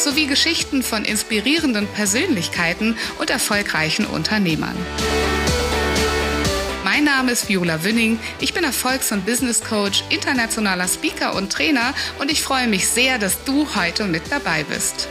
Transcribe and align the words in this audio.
sowie 0.00 0.26
Geschichten 0.26 0.82
von 0.82 1.04
inspirierenden 1.04 1.86
Persönlichkeiten 1.86 2.96
und 3.18 3.30
erfolgreichen 3.30 4.06
Unternehmern. 4.06 4.76
Mein 6.84 7.04
Name 7.04 7.32
ist 7.32 7.48
Viola 7.48 7.84
Wünning. 7.84 8.18
Ich 8.40 8.54
bin 8.54 8.64
Erfolgs- 8.64 9.12
und 9.12 9.26
Business 9.26 9.62
Coach, 9.62 10.04
internationaler 10.08 10.88
Speaker 10.88 11.34
und 11.34 11.52
Trainer 11.52 11.94
und 12.18 12.30
ich 12.30 12.42
freue 12.42 12.66
mich 12.66 12.88
sehr, 12.88 13.18
dass 13.18 13.44
du 13.44 13.68
heute 13.74 14.04
mit 14.04 14.22
dabei 14.30 14.64
bist. 14.64 15.08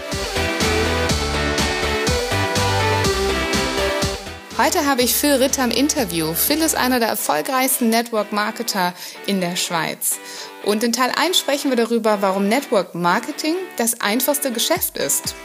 Heute 4.57 4.88
habe 4.88 5.03
ich 5.03 5.13
Phil 5.13 5.34
Ritter 5.34 5.63
im 5.66 5.70
Interview. 5.70 6.34
Phil 6.34 6.63
ist 6.63 6.73
einer 6.73 6.99
der 6.99 7.09
erfolgreichsten 7.09 7.91
Network 7.91 8.31
Marketer 8.31 8.95
in 9.27 9.39
der 9.39 9.55
Schweiz. 9.55 10.17
Und 10.65 10.84
in 10.84 10.91
Teil 10.91 11.11
1 11.15 11.38
sprechen 11.38 11.70
wir 11.70 11.77
darüber, 11.77 12.23
warum 12.23 12.49
Network 12.49 12.95
Marketing 12.95 13.53
das 13.77 14.01
einfachste 14.01 14.51
Geschäft 14.51 14.98
ist. 14.98 15.35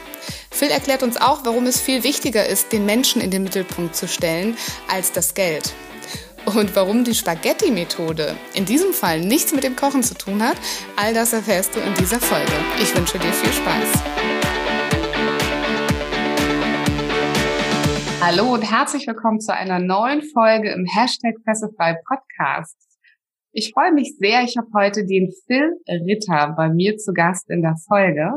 Phil 0.50 0.70
erklärt 0.70 1.02
uns 1.02 1.18
auch, 1.18 1.44
warum 1.44 1.66
es 1.66 1.78
viel 1.78 2.04
wichtiger 2.04 2.46
ist, 2.46 2.72
den 2.72 2.86
Menschen 2.86 3.20
in 3.20 3.30
den 3.30 3.42
Mittelpunkt 3.42 3.94
zu 3.94 4.08
stellen, 4.08 4.56
als 4.88 5.12
das 5.12 5.34
Geld. 5.34 5.74
Und 6.46 6.74
warum 6.74 7.04
die 7.04 7.14
Spaghetti-Methode 7.14 8.34
in 8.54 8.64
diesem 8.64 8.94
Fall 8.94 9.20
nichts 9.20 9.52
mit 9.52 9.62
dem 9.62 9.76
Kochen 9.76 10.02
zu 10.02 10.14
tun 10.14 10.42
hat, 10.42 10.56
all 10.96 11.12
das 11.12 11.34
erfährst 11.34 11.76
du 11.76 11.80
in 11.80 11.92
dieser 11.94 12.18
Folge. 12.18 12.52
Ich 12.80 12.96
wünsche 12.96 13.18
dir 13.18 13.32
viel 13.34 13.52
Spaß. 13.52 14.41
Hallo 18.24 18.54
und 18.54 18.62
herzlich 18.62 19.08
willkommen 19.08 19.40
zu 19.40 19.52
einer 19.52 19.80
neuen 19.80 20.22
Folge 20.22 20.70
im 20.70 20.86
Hashtag 20.86 21.34
Pressefrei 21.44 21.96
Podcast. 22.06 22.78
Ich 23.50 23.72
freue 23.74 23.92
mich 23.92 24.16
sehr. 24.16 24.44
Ich 24.44 24.56
habe 24.56 24.68
heute 24.76 25.04
den 25.04 25.32
Phil 25.44 25.72
Ritter 25.88 26.54
bei 26.56 26.68
mir 26.68 26.96
zu 26.98 27.14
Gast 27.14 27.50
in 27.50 27.62
der 27.62 27.74
Folge. 27.88 28.30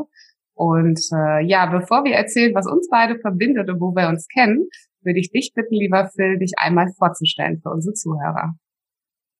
Und 0.54 0.98
äh, 1.12 1.44
ja, 1.46 1.66
bevor 1.66 2.02
wir 2.02 2.14
erzählen, 2.16 2.52
was 2.52 2.66
uns 2.66 2.88
beide 2.90 3.16
verbindet 3.20 3.70
und 3.70 3.80
wo 3.80 3.94
wir 3.94 4.08
uns 4.08 4.26
kennen, 4.26 4.66
würde 5.02 5.20
ich 5.20 5.30
dich 5.30 5.52
bitten, 5.54 5.76
lieber 5.76 6.10
Phil, 6.16 6.36
dich 6.36 6.54
einmal 6.56 6.88
vorzustellen 6.98 7.60
für 7.62 7.70
unsere 7.70 7.94
Zuhörer. 7.94 8.56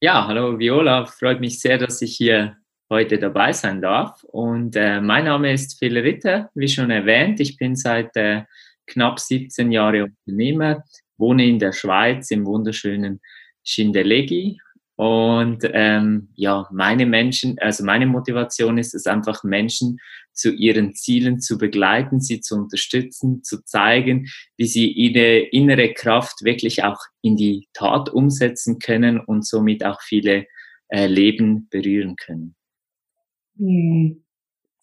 Ja, 0.00 0.28
hallo 0.28 0.60
Viola, 0.60 1.06
freut 1.06 1.40
mich 1.40 1.58
sehr, 1.58 1.76
dass 1.76 2.00
ich 2.02 2.16
hier 2.16 2.56
heute 2.88 3.18
dabei 3.18 3.52
sein 3.52 3.82
darf. 3.82 4.22
Und 4.22 4.76
äh, 4.76 5.00
mein 5.00 5.24
Name 5.24 5.52
ist 5.52 5.76
Phil 5.80 5.98
Ritter, 5.98 6.50
wie 6.54 6.68
schon 6.68 6.92
erwähnt. 6.92 7.40
Ich 7.40 7.56
bin 7.56 7.74
seit 7.74 8.14
äh, 8.14 8.44
knapp 8.86 9.20
17 9.20 9.72
Jahren 9.72 10.14
Unternehmer, 10.26 10.84
wohne 11.16 11.46
in 11.46 11.58
der 11.58 11.72
Schweiz 11.72 12.30
im 12.30 12.46
wunderschönen 12.46 13.20
Schindellegi 13.64 14.58
und 14.96 15.58
ähm, 15.74 16.28
ja, 16.36 16.66
meine 16.72 17.04
Menschen, 17.04 17.58
also 17.58 17.84
meine 17.84 18.06
Motivation 18.06 18.78
ist 18.78 18.94
es 18.94 19.06
einfach, 19.06 19.44
Menschen 19.44 19.98
zu 20.32 20.52
ihren 20.52 20.94
Zielen 20.94 21.38
zu 21.38 21.58
begleiten, 21.58 22.20
sie 22.20 22.40
zu 22.40 22.56
unterstützen, 22.56 23.42
zu 23.42 23.62
zeigen, 23.62 24.28
wie 24.56 24.66
sie 24.66 24.90
ihre 24.90 25.38
innere 25.38 25.92
Kraft 25.92 26.44
wirklich 26.44 26.82
auch 26.82 26.98
in 27.20 27.36
die 27.36 27.68
Tat 27.74 28.08
umsetzen 28.08 28.78
können 28.78 29.20
und 29.20 29.46
somit 29.46 29.84
auch 29.84 30.00
viele 30.00 30.46
äh, 30.88 31.06
Leben 31.06 31.68
berühren 31.68 32.16
können. 32.16 32.54
Hm. 33.58 34.22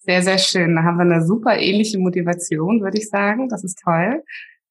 Sehr, 0.06 0.20
sehr 0.20 0.36
schön. 0.36 0.76
Da 0.76 0.82
haben 0.82 0.98
wir 0.98 1.10
eine 1.10 1.24
super 1.24 1.56
ähnliche 1.58 1.98
Motivation, 1.98 2.82
würde 2.82 2.98
ich 2.98 3.08
sagen. 3.08 3.48
Das 3.48 3.64
ist 3.64 3.80
toll. 3.82 4.22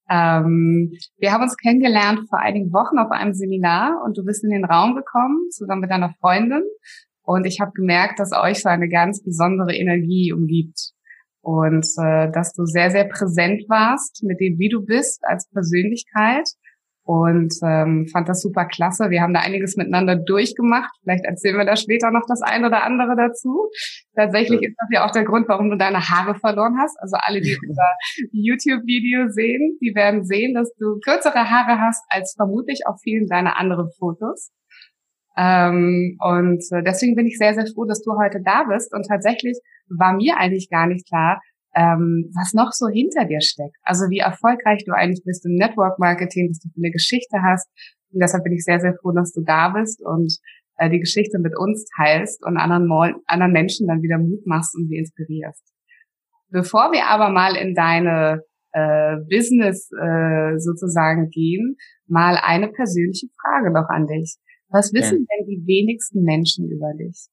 Ähm, 0.07 0.93
wir 1.17 1.31
haben 1.31 1.41
uns 1.41 1.57
kennengelernt 1.57 2.29
vor 2.29 2.37
einigen 2.37 2.71
Wochen 2.71 2.99
auf 2.99 3.09
einem 3.09 3.33
Seminar 3.33 4.03
und 4.05 4.15
du 4.15 4.23
bist 4.23 4.43
in 4.43 4.51
den 4.51 4.63
Raum 4.63 4.95
gekommen, 4.95 5.49
zusammen 5.49 5.81
mit 5.81 5.89
deiner 5.89 6.13
Freundin. 6.19 6.61
Und 7.23 7.47
ich 7.47 7.59
habe 7.59 7.71
gemerkt, 7.71 8.19
dass 8.19 8.31
euch 8.31 8.61
so 8.61 8.69
eine 8.69 8.87
ganz 8.89 9.23
besondere 9.23 9.73
Energie 9.73 10.31
umgibt. 10.33 10.91
Und 11.41 11.87
äh, 11.97 12.29
dass 12.31 12.53
du 12.53 12.65
sehr, 12.65 12.91
sehr 12.91 13.05
präsent 13.05 13.63
warst 13.67 14.23
mit 14.23 14.39
dem, 14.39 14.59
wie 14.59 14.69
du 14.69 14.85
bist 14.85 15.25
als 15.25 15.49
Persönlichkeit 15.49 16.47
und 17.05 17.53
ähm, 17.63 18.07
fand 18.11 18.29
das 18.29 18.41
super 18.41 18.65
klasse. 18.65 19.09
Wir 19.09 19.21
haben 19.21 19.33
da 19.33 19.41
einiges 19.41 19.75
miteinander 19.75 20.15
durchgemacht. 20.15 20.89
Vielleicht 21.03 21.25
erzählen 21.25 21.57
wir 21.57 21.65
da 21.65 21.75
später 21.75 22.11
noch 22.11 22.23
das 22.27 22.41
ein 22.41 22.63
oder 22.63 22.83
andere 22.83 23.15
dazu. 23.17 23.69
Tatsächlich 24.15 24.61
ja. 24.61 24.69
ist 24.69 24.75
das 24.79 24.87
ja 24.91 25.05
auch 25.05 25.11
der 25.11 25.25
Grund, 25.25 25.49
warum 25.49 25.69
du 25.69 25.77
deine 25.77 25.99
Haare 25.99 26.35
verloren 26.35 26.77
hast. 26.79 26.97
Also 27.01 27.17
alle, 27.19 27.41
die 27.41 27.57
unser 27.67 27.89
YouTube-Video 28.31 29.27
sehen, 29.29 29.77
die 29.81 29.93
werden 29.95 30.23
sehen, 30.23 30.53
dass 30.53 30.73
du 30.75 30.99
kürzere 31.03 31.49
Haare 31.49 31.79
hast 31.79 32.03
als 32.09 32.33
vermutlich 32.37 32.87
auf 32.87 32.95
vielen 33.03 33.27
deiner 33.27 33.59
anderen 33.59 33.89
Fotos. 33.99 34.51
Ähm, 35.35 36.17
und 36.19 36.63
äh, 36.71 36.83
deswegen 36.83 37.15
bin 37.15 37.25
ich 37.25 37.37
sehr, 37.37 37.53
sehr 37.53 37.65
froh, 37.65 37.85
dass 37.85 38.01
du 38.01 38.11
heute 38.17 38.39
da 38.45 38.63
bist. 38.63 38.93
Und 38.93 39.05
tatsächlich 39.07 39.59
war 39.89 40.13
mir 40.13 40.37
eigentlich 40.37 40.69
gar 40.69 40.87
nicht 40.87 41.07
klar, 41.07 41.41
ähm, 41.75 42.31
was 42.35 42.53
noch 42.53 42.71
so 42.71 42.87
hinter 42.87 43.25
dir 43.25 43.41
steckt. 43.41 43.75
Also 43.83 44.09
wie 44.09 44.19
erfolgreich 44.19 44.83
du 44.85 44.93
eigentlich 44.93 45.23
bist 45.25 45.45
im 45.45 45.55
Network 45.55 45.99
Marketing, 45.99 46.49
dass 46.49 46.59
du 46.59 46.69
eine 46.77 46.91
Geschichte 46.91 47.41
hast. 47.41 47.67
Und 48.11 48.21
deshalb 48.21 48.43
bin 48.43 48.53
ich 48.53 48.63
sehr, 48.63 48.79
sehr 48.79 48.95
froh, 49.01 49.11
dass 49.11 49.33
du 49.33 49.41
da 49.41 49.69
bist 49.69 50.01
und 50.03 50.37
äh, 50.77 50.89
die 50.89 50.99
Geschichte 50.99 51.39
mit 51.39 51.57
uns 51.57 51.85
teilst 51.97 52.45
und 52.45 52.57
anderen, 52.57 52.89
anderen 53.25 53.51
Menschen 53.51 53.87
dann 53.87 54.01
wieder 54.01 54.17
Mut 54.17 54.45
machst 54.45 54.75
und 54.75 54.87
sie 54.87 54.97
inspirierst. 54.97 55.63
Bevor 56.49 56.91
wir 56.91 57.07
aber 57.07 57.29
mal 57.29 57.55
in 57.55 57.73
deine 57.73 58.43
äh, 58.73 59.17
Business 59.29 59.89
äh, 59.91 60.59
sozusagen 60.59 61.29
gehen, 61.29 61.77
mal 62.07 62.37
eine 62.41 62.67
persönliche 62.67 63.27
Frage 63.41 63.71
noch 63.71 63.89
an 63.89 64.07
dich. 64.07 64.35
Was 64.69 64.93
wissen 64.93 65.27
denn 65.27 65.47
die 65.47 65.65
wenigsten 65.67 66.23
Menschen 66.23 66.69
über 66.69 66.93
dich? 66.93 67.27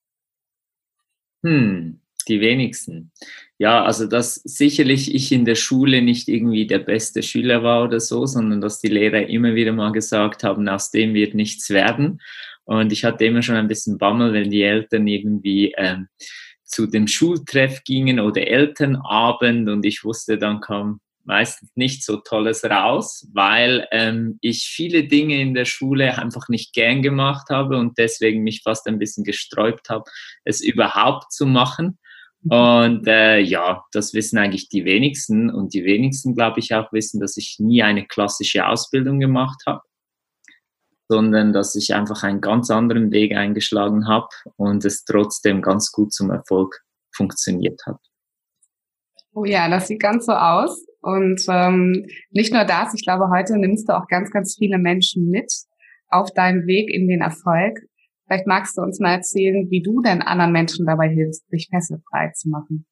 Hm, 1.43 2.01
die 2.29 2.41
wenigsten. 2.41 3.13
Ja, 3.61 3.85
also 3.85 4.07
dass 4.07 4.37
sicherlich 4.37 5.15
ich 5.15 5.31
in 5.33 5.45
der 5.45 5.55
Schule 5.55 6.01
nicht 6.01 6.29
irgendwie 6.29 6.67
der 6.67 6.79
beste 6.79 7.23
Schüler 7.23 7.63
war 7.63 7.85
oder 7.85 8.01
so, 8.01 8.25
sondern 8.25 8.63
dass 8.63 8.81
die 8.81 8.89
Lehrer 8.89 9.27
immer 9.29 9.55
wieder 9.55 9.75
mal 9.75 9.93
gesagt 9.93 10.45
haben, 10.45 10.67
aus 10.67 10.91
dem 10.91 11.13
wird 11.13 11.35
nichts 11.35 11.69
werden. 11.69 12.23
Und 12.65 12.91
ich 12.91 13.05
hatte 13.05 13.27
immer 13.27 13.43
schon 13.43 13.57
ein 13.57 13.69
bisschen 13.69 13.99
Bammel, 13.99 14.33
wenn 14.33 14.49
die 14.49 14.63
Eltern 14.63 15.07
irgendwie 15.07 15.75
ähm, 15.77 16.09
zu 16.65 16.87
dem 16.87 17.07
Schultreff 17.07 17.85
gingen 17.85 18.19
oder 18.19 18.47
Elternabend 18.47 19.69
und 19.69 19.85
ich 19.85 20.05
wusste, 20.05 20.39
dann 20.39 20.61
kam 20.63 21.01
meistens 21.25 21.71
nicht 21.75 22.03
so 22.03 22.17
Tolles 22.17 22.65
raus, 22.65 23.29
weil 23.35 23.87
ähm, 23.93 24.39
ich 24.41 24.71
viele 24.75 25.05
Dinge 25.05 25.39
in 25.39 25.53
der 25.53 25.67
Schule 25.67 26.17
einfach 26.17 26.49
nicht 26.49 26.73
gern 26.73 27.03
gemacht 27.03 27.51
habe 27.51 27.77
und 27.77 27.99
deswegen 27.99 28.43
mich 28.43 28.63
fast 28.63 28.87
ein 28.87 28.99
bisschen 28.99 29.23
gesträubt 29.23 29.91
habe, 29.91 30.05
es 30.45 30.63
überhaupt 30.63 31.31
zu 31.31 31.45
machen. 31.45 31.99
Und 32.49 33.07
äh, 33.07 33.39
ja, 33.39 33.85
das 33.93 34.15
wissen 34.15 34.39
eigentlich 34.39 34.69
die 34.69 34.85
wenigsten. 34.85 35.51
Und 35.51 35.75
die 35.75 35.85
wenigsten, 35.85 36.35
glaube 36.35 36.61
ich, 36.61 36.75
auch 36.75 36.93
wissen, 36.93 37.21
dass 37.21 37.37
ich 37.37 37.57
nie 37.59 37.83
eine 37.83 38.07
klassische 38.07 38.67
Ausbildung 38.67 39.21
gemacht 39.21 39.63
habe, 39.67 39.83
sondern 41.09 41.53
dass 41.53 41.75
ich 41.75 41.95
einfach 41.95 42.23
einen 42.23 42.41
ganz 42.41 42.71
anderen 42.71 43.11
Weg 43.11 43.35
eingeschlagen 43.35 44.09
habe 44.09 44.29
und 44.57 44.85
es 44.85 45.05
trotzdem 45.05 45.61
ganz 45.61 45.93
gut 45.93 46.13
zum 46.13 46.31
Erfolg 46.31 46.81
funktioniert 47.15 47.81
hat. 47.87 47.99
Oh 49.33 49.45
ja, 49.45 49.69
das 49.69 49.89
sieht 49.89 50.01
ganz 50.01 50.27
so 50.27 50.33
aus. 50.33 50.87
Und 51.03 51.43
ähm, 51.49 52.07
nicht 52.31 52.53
nur 52.53 52.65
das, 52.65 52.95
ich 52.95 53.05
glaube, 53.05 53.31
heute 53.31 53.57
nimmst 53.59 53.89
du 53.89 53.97
auch 53.97 54.07
ganz, 54.09 54.31
ganz 54.31 54.57
viele 54.59 54.79
Menschen 54.79 55.29
mit 55.31 55.53
auf 56.09 56.33
deinem 56.33 56.67
Weg 56.67 56.91
in 56.91 57.09
den 57.09 57.21
Erfolg. 57.21 57.79
Vielleicht 58.31 58.47
magst 58.47 58.79
du 58.79 58.83
uns 58.83 59.01
mal 59.01 59.15
erzählen, 59.15 59.69
wie 59.71 59.83
du 59.83 60.01
denn 60.03 60.23
anderen 60.23 60.53
Menschen 60.53 60.87
dabei 60.87 61.09
hilfst, 61.09 61.51
sich 61.51 61.67
fesselfrei 61.69 62.31
zu 62.33 62.49
machen. 62.49 62.87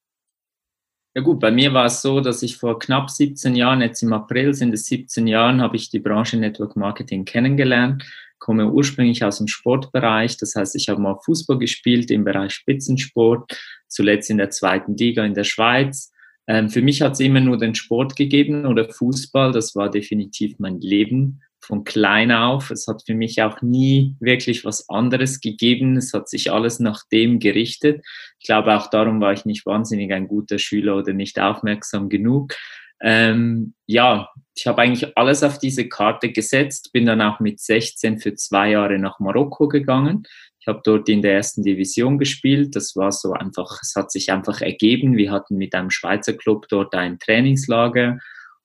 Ja 1.14 1.22
gut, 1.22 1.38
bei 1.38 1.52
mir 1.52 1.72
war 1.72 1.86
es 1.86 2.02
so, 2.02 2.20
dass 2.20 2.42
ich 2.42 2.56
vor 2.56 2.80
knapp 2.80 3.08
17 3.08 3.54
Jahren, 3.54 3.80
jetzt 3.80 4.02
im 4.02 4.12
April 4.12 4.52
sind 4.52 4.74
es 4.74 4.86
17 4.86 5.28
Jahren, 5.28 5.60
habe 5.60 5.76
ich 5.76 5.90
die 5.90 6.00
Branche 6.00 6.36
Network 6.38 6.74
Marketing 6.74 7.24
kennengelernt, 7.24 8.04
komme 8.40 8.68
ursprünglich 8.68 9.22
aus 9.22 9.38
dem 9.38 9.46
Sportbereich, 9.46 10.38
das 10.38 10.56
heißt, 10.56 10.74
ich 10.74 10.88
habe 10.88 11.00
mal 11.00 11.16
Fußball 11.24 11.58
gespielt 11.58 12.10
im 12.10 12.24
Bereich 12.24 12.52
Spitzensport, 12.52 13.56
zuletzt 13.86 14.30
in 14.30 14.38
der 14.38 14.50
zweiten 14.50 14.96
Liga 14.96 15.24
in 15.24 15.34
der 15.34 15.44
Schweiz. 15.44 16.10
Ähm, 16.48 16.68
für 16.68 16.82
mich 16.82 17.00
hat 17.00 17.12
es 17.12 17.20
immer 17.20 17.40
nur 17.40 17.58
den 17.58 17.76
Sport 17.76 18.16
gegeben 18.16 18.66
oder 18.66 18.88
Fußball, 18.88 19.52
das 19.52 19.76
war 19.76 19.88
definitiv 19.88 20.58
mein 20.58 20.80
Leben 20.80 21.42
von 21.60 21.84
klein 21.84 22.32
auf. 22.32 22.70
Es 22.70 22.86
hat 22.86 23.02
für 23.04 23.14
mich 23.14 23.42
auch 23.42 23.62
nie 23.62 24.16
wirklich 24.20 24.64
was 24.64 24.88
anderes 24.88 25.40
gegeben. 25.40 25.96
Es 25.96 26.12
hat 26.12 26.28
sich 26.28 26.50
alles 26.50 26.80
nach 26.80 27.02
dem 27.10 27.38
gerichtet. 27.38 28.04
Ich 28.38 28.46
glaube, 28.46 28.76
auch 28.76 28.88
darum 28.88 29.20
war 29.20 29.32
ich 29.32 29.44
nicht 29.44 29.66
wahnsinnig 29.66 30.12
ein 30.12 30.28
guter 30.28 30.58
Schüler 30.58 30.96
oder 30.96 31.12
nicht 31.12 31.38
aufmerksam 31.38 32.08
genug. 32.08 32.54
Ähm, 33.00 33.74
ja, 33.86 34.28
ich 34.56 34.66
habe 34.66 34.82
eigentlich 34.82 35.16
alles 35.16 35.42
auf 35.42 35.58
diese 35.58 35.88
Karte 35.88 36.32
gesetzt, 36.32 36.90
bin 36.92 37.06
dann 37.06 37.22
auch 37.22 37.38
mit 37.38 37.60
16 37.60 38.18
für 38.18 38.34
zwei 38.34 38.70
Jahre 38.70 38.98
nach 38.98 39.20
Marokko 39.20 39.68
gegangen. 39.68 40.24
Ich 40.60 40.66
habe 40.66 40.80
dort 40.84 41.08
in 41.08 41.22
der 41.22 41.34
ersten 41.34 41.62
Division 41.62 42.18
gespielt. 42.18 42.74
Das 42.74 42.96
war 42.96 43.12
so 43.12 43.32
einfach, 43.32 43.78
es 43.82 43.94
hat 43.94 44.10
sich 44.10 44.32
einfach 44.32 44.60
ergeben. 44.60 45.16
Wir 45.16 45.30
hatten 45.30 45.56
mit 45.56 45.74
einem 45.74 45.90
Schweizer 45.90 46.32
Club 46.32 46.66
dort 46.68 46.94
ein 46.94 47.18
Trainingslager 47.18 48.18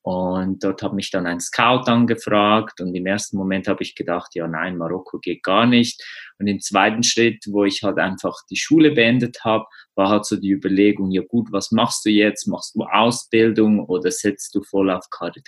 und 0.03 0.61
dort 0.65 0.83
hat 0.83 0.93
mich 0.93 1.11
dann 1.11 1.25
ein 1.25 1.39
Scout 1.39 1.89
angefragt 1.89 2.81
und 2.81 2.93
im 2.93 3.05
ersten 3.05 3.37
Moment 3.37 3.69
habe 3.69 3.83
ich 3.83 3.95
gedacht, 3.95 4.35
ja 4.35 4.47
nein, 4.49 4.77
Marokko 4.77 5.19
geht 5.19 5.43
gar 5.43 5.65
nicht. 5.65 6.03
Und 6.43 6.47
im 6.47 6.59
zweiten 6.59 7.03
Schritt, 7.03 7.45
wo 7.47 7.63
ich 7.63 7.83
halt 7.83 7.99
einfach 7.99 8.35
die 8.49 8.57
Schule 8.57 8.91
beendet 8.91 9.45
habe, 9.45 9.63
war 9.95 10.09
halt 10.09 10.25
so 10.25 10.35
die 10.35 10.51
Überlegung, 10.51 11.09
ja 11.11 11.21
gut, 11.21 11.53
was 11.53 11.71
machst 11.71 12.05
du 12.05 12.09
jetzt? 12.09 12.47
Machst 12.47 12.75
du 12.75 12.83
Ausbildung 12.83 13.79
oder 13.79 14.11
setzt 14.11 14.53
du 14.53 14.61
voll 14.61 14.91
auf 14.91 15.09
Karte, 15.09 15.41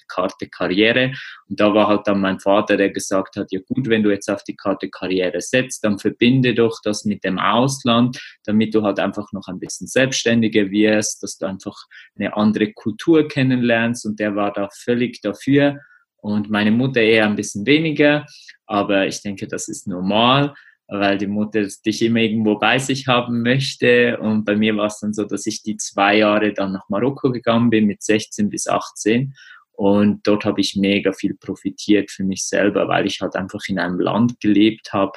Karriere? 0.49 1.11
Und 1.49 1.59
da 1.59 1.73
war 1.73 1.89
halt 1.89 2.07
dann 2.07 2.21
mein 2.21 2.39
Vater, 2.39 2.77
der 2.77 2.91
gesagt 2.91 3.35
hat, 3.35 3.47
ja 3.51 3.59
gut, 3.67 3.89
wenn 3.89 4.03
du 4.03 4.09
jetzt 4.09 4.29
auf 4.29 4.41
die 4.45 4.55
Karte 4.55 4.89
Karriere 4.89 5.41
setzt, 5.41 5.83
dann 5.83 5.99
verbinde 5.99 6.55
doch 6.55 6.79
das 6.81 7.03
mit 7.03 7.25
dem 7.25 7.39
Ausland, 7.39 8.17
damit 8.45 8.73
du 8.73 8.83
halt 8.83 9.01
einfach 9.01 9.33
noch 9.33 9.49
ein 9.49 9.59
bisschen 9.59 9.87
selbstständiger 9.87 10.71
wirst, 10.71 11.23
dass 11.23 11.37
du 11.37 11.45
einfach 11.45 11.75
eine 12.17 12.37
andere 12.37 12.71
Kultur 12.71 13.27
kennenlernst 13.27 14.05
und 14.05 14.17
der 14.21 14.37
war 14.37 14.53
da 14.53 14.69
völlig 14.71 15.19
dafür 15.19 15.81
und 16.25 16.49
meine 16.49 16.71
Mutter 16.71 17.01
eher 17.01 17.25
ein 17.25 17.35
bisschen 17.35 17.67
weniger, 17.67 18.25
aber 18.65 19.05
ich 19.05 19.21
denke, 19.21 19.47
das 19.47 19.67
ist 19.67 19.87
normal 19.87 20.55
weil 20.87 21.17
die 21.17 21.27
Mutter 21.27 21.65
dich 21.85 22.01
immer 22.01 22.19
irgendwo 22.19 22.57
bei 22.57 22.77
sich 22.77 23.07
haben 23.07 23.41
möchte. 23.41 24.17
Und 24.19 24.45
bei 24.45 24.55
mir 24.55 24.75
war 24.77 24.87
es 24.87 24.99
dann 24.99 25.13
so, 25.13 25.23
dass 25.23 25.45
ich 25.45 25.63
die 25.63 25.77
zwei 25.77 26.17
Jahre 26.17 26.53
dann 26.53 26.73
nach 26.73 26.89
Marokko 26.89 27.31
gegangen 27.31 27.69
bin, 27.69 27.85
mit 27.85 28.03
16 28.03 28.49
bis 28.49 28.67
18. 28.67 29.33
Und 29.71 30.25
dort 30.25 30.45
habe 30.45 30.61
ich 30.61 30.75
mega 30.75 31.11
viel 31.11 31.35
profitiert 31.35 32.11
für 32.11 32.23
mich 32.23 32.45
selber, 32.45 32.87
weil 32.87 33.05
ich 33.05 33.19
halt 33.21 33.35
einfach 33.35 33.61
in 33.67 33.79
einem 33.79 33.99
Land 33.99 34.39
gelebt 34.39 34.93
habe, 34.93 35.13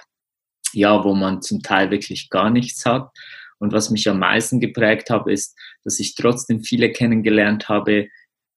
ja, 0.72 1.04
wo 1.04 1.14
man 1.14 1.42
zum 1.42 1.62
Teil 1.62 1.90
wirklich 1.90 2.28
gar 2.30 2.50
nichts 2.50 2.84
hat. 2.84 3.10
Und 3.58 3.72
was 3.72 3.90
mich 3.90 4.08
am 4.08 4.18
meisten 4.18 4.60
geprägt 4.60 5.10
habe, 5.10 5.32
ist, 5.32 5.56
dass 5.84 6.00
ich 6.00 6.14
trotzdem 6.14 6.62
viele 6.62 6.90
kennengelernt 6.92 7.68
habe, 7.68 8.08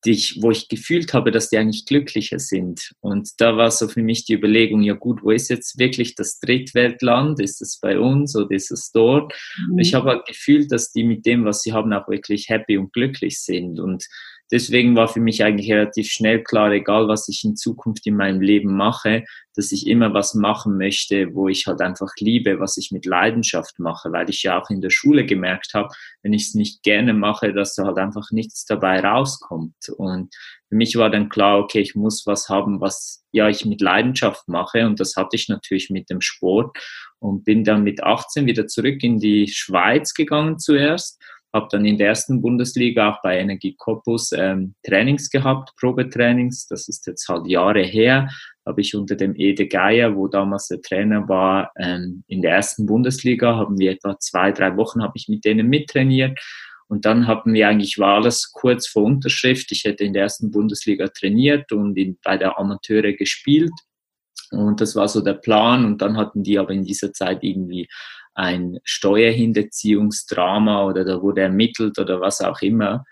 die 0.05 0.11
ich, 0.11 0.39
wo 0.41 0.51
ich 0.51 0.67
gefühlt 0.67 1.13
habe, 1.13 1.31
dass 1.31 1.49
die 1.49 1.57
eigentlich 1.57 1.85
glücklicher 1.85 2.39
sind. 2.39 2.93
Und 3.01 3.39
da 3.39 3.57
war 3.57 3.69
so 3.69 3.87
für 3.87 4.01
mich 4.01 4.25
die 4.25 4.33
Überlegung, 4.33 4.81
ja 4.81 4.93
gut, 4.93 5.23
wo 5.23 5.31
ist 5.31 5.49
jetzt 5.49 5.77
wirklich 5.77 6.15
das 6.15 6.39
Drittweltland? 6.39 7.39
Ist 7.39 7.61
es 7.61 7.79
bei 7.79 7.99
uns 7.99 8.35
oder 8.35 8.51
ist 8.51 8.71
es 8.71 8.91
dort? 8.91 9.33
Mhm. 9.69 9.79
Ich 9.79 9.93
habe 9.93 10.09
halt 10.09 10.25
gefühlt, 10.25 10.71
dass 10.71 10.91
die 10.91 11.03
mit 11.03 11.25
dem, 11.25 11.45
was 11.45 11.61
sie 11.61 11.73
haben, 11.73 11.93
auch 11.93 12.07
wirklich 12.07 12.49
happy 12.49 12.77
und 12.77 12.93
glücklich 12.93 13.39
sind. 13.39 13.79
Und 13.79 14.07
deswegen 14.51 14.95
war 14.95 15.07
für 15.07 15.19
mich 15.19 15.43
eigentlich 15.43 15.71
relativ 15.71 16.07
schnell 16.07 16.43
klar, 16.43 16.71
egal 16.71 17.07
was 17.07 17.27
ich 17.29 17.43
in 17.43 17.55
Zukunft 17.55 18.05
in 18.05 18.15
meinem 18.15 18.41
Leben 18.41 18.75
mache, 18.75 19.23
dass 19.55 19.71
ich 19.71 19.87
immer 19.87 20.13
was 20.13 20.33
machen 20.33 20.77
möchte, 20.77 21.33
wo 21.33 21.47
ich 21.47 21.67
halt 21.67 21.81
einfach 21.81 22.11
liebe, 22.19 22.59
was 22.59 22.77
ich 22.77 22.91
mit 22.91 23.05
Leidenschaft 23.05 23.79
mache, 23.79 24.11
weil 24.11 24.29
ich 24.29 24.43
ja 24.43 24.61
auch 24.61 24.69
in 24.69 24.81
der 24.81 24.89
Schule 24.89 25.25
gemerkt 25.25 25.73
habe, 25.73 25.89
wenn 26.21 26.33
ich 26.33 26.47
es 26.47 26.55
nicht 26.55 26.83
gerne 26.83 27.13
mache, 27.13 27.53
dass 27.53 27.75
da 27.75 27.85
halt 27.85 27.97
einfach 27.97 28.31
nichts 28.31 28.65
dabei 28.65 28.99
rauskommt. 28.99 29.75
Und 29.97 30.33
für 30.69 30.75
mich 30.75 30.95
war 30.95 31.09
dann 31.09 31.29
klar, 31.29 31.59
okay, 31.59 31.79
ich 31.79 31.95
muss 31.95 32.25
was 32.25 32.49
haben, 32.49 32.81
was 32.81 33.23
ja 33.31 33.49
ich 33.49 33.65
mit 33.65 33.81
Leidenschaft 33.81 34.47
mache. 34.47 34.85
Und 34.85 34.99
das 34.99 35.15
hatte 35.15 35.35
ich 35.35 35.49
natürlich 35.49 35.89
mit 35.89 36.09
dem 36.09 36.21
Sport 36.21 36.77
und 37.19 37.43
bin 37.43 37.63
dann 37.63 37.83
mit 37.83 38.03
18 38.03 38.45
wieder 38.45 38.67
zurück 38.67 39.03
in 39.03 39.19
die 39.19 39.47
Schweiz 39.47 40.13
gegangen 40.13 40.59
zuerst 40.59 41.21
habe 41.53 41.67
dann 41.71 41.85
in 41.85 41.97
der 41.97 42.07
ersten 42.07 42.41
Bundesliga 42.41 43.11
auch 43.11 43.21
bei 43.21 43.39
Energie 43.39 43.75
Cottbus 43.77 44.31
ähm, 44.31 44.73
Trainings 44.83 45.29
gehabt, 45.29 45.71
Probetrainings. 45.77 46.67
Das 46.67 46.87
ist 46.87 47.07
jetzt 47.07 47.27
halt 47.27 47.47
Jahre 47.47 47.83
her. 47.83 48.29
Habe 48.65 48.81
ich 48.81 48.95
unter 48.95 49.15
dem 49.15 49.35
Ede 49.35 49.67
Geier, 49.67 50.15
wo 50.15 50.27
damals 50.27 50.67
der 50.67 50.81
Trainer 50.81 51.27
war, 51.27 51.71
ähm, 51.77 52.23
in 52.27 52.41
der 52.41 52.53
ersten 52.53 52.85
Bundesliga, 52.85 53.57
haben 53.57 53.77
wir 53.79 53.91
etwa 53.91 54.17
zwei, 54.19 54.51
drei 54.51 54.77
Wochen 54.77 55.01
habe 55.01 55.13
ich 55.15 55.27
mit 55.27 55.43
denen 55.43 55.67
mittrainiert. 55.67 56.39
Und 56.87 57.05
dann 57.05 57.25
hatten 57.27 57.53
wir 57.53 57.69
eigentlich, 57.69 57.99
war 57.99 58.15
alles 58.15 58.51
kurz 58.51 58.87
vor 58.87 59.03
Unterschrift. 59.03 59.71
Ich 59.71 59.85
hätte 59.85 60.03
in 60.03 60.13
der 60.13 60.23
ersten 60.23 60.51
Bundesliga 60.51 61.07
trainiert 61.07 61.71
und 61.71 61.97
in, 61.97 62.17
bei 62.23 62.37
der 62.37 62.59
Amateure 62.59 63.13
gespielt. 63.13 63.71
Und 64.51 64.81
das 64.81 64.95
war 64.95 65.07
so 65.07 65.21
der 65.21 65.35
Plan. 65.35 65.85
Und 65.85 66.01
dann 66.01 66.17
hatten 66.17 66.43
die 66.43 66.59
aber 66.59 66.71
in 66.71 66.83
dieser 66.83 67.13
Zeit 67.13 67.43
irgendwie 67.43 67.87
ein 68.33 68.79
Steuerhinterziehungsdrama 68.83 70.85
oder 70.85 71.05
da 71.05 71.21
wurde 71.21 71.41
ermittelt 71.41 71.99
oder 71.99 72.21
was 72.21 72.41
auch 72.41 72.61
immer. 72.61 73.03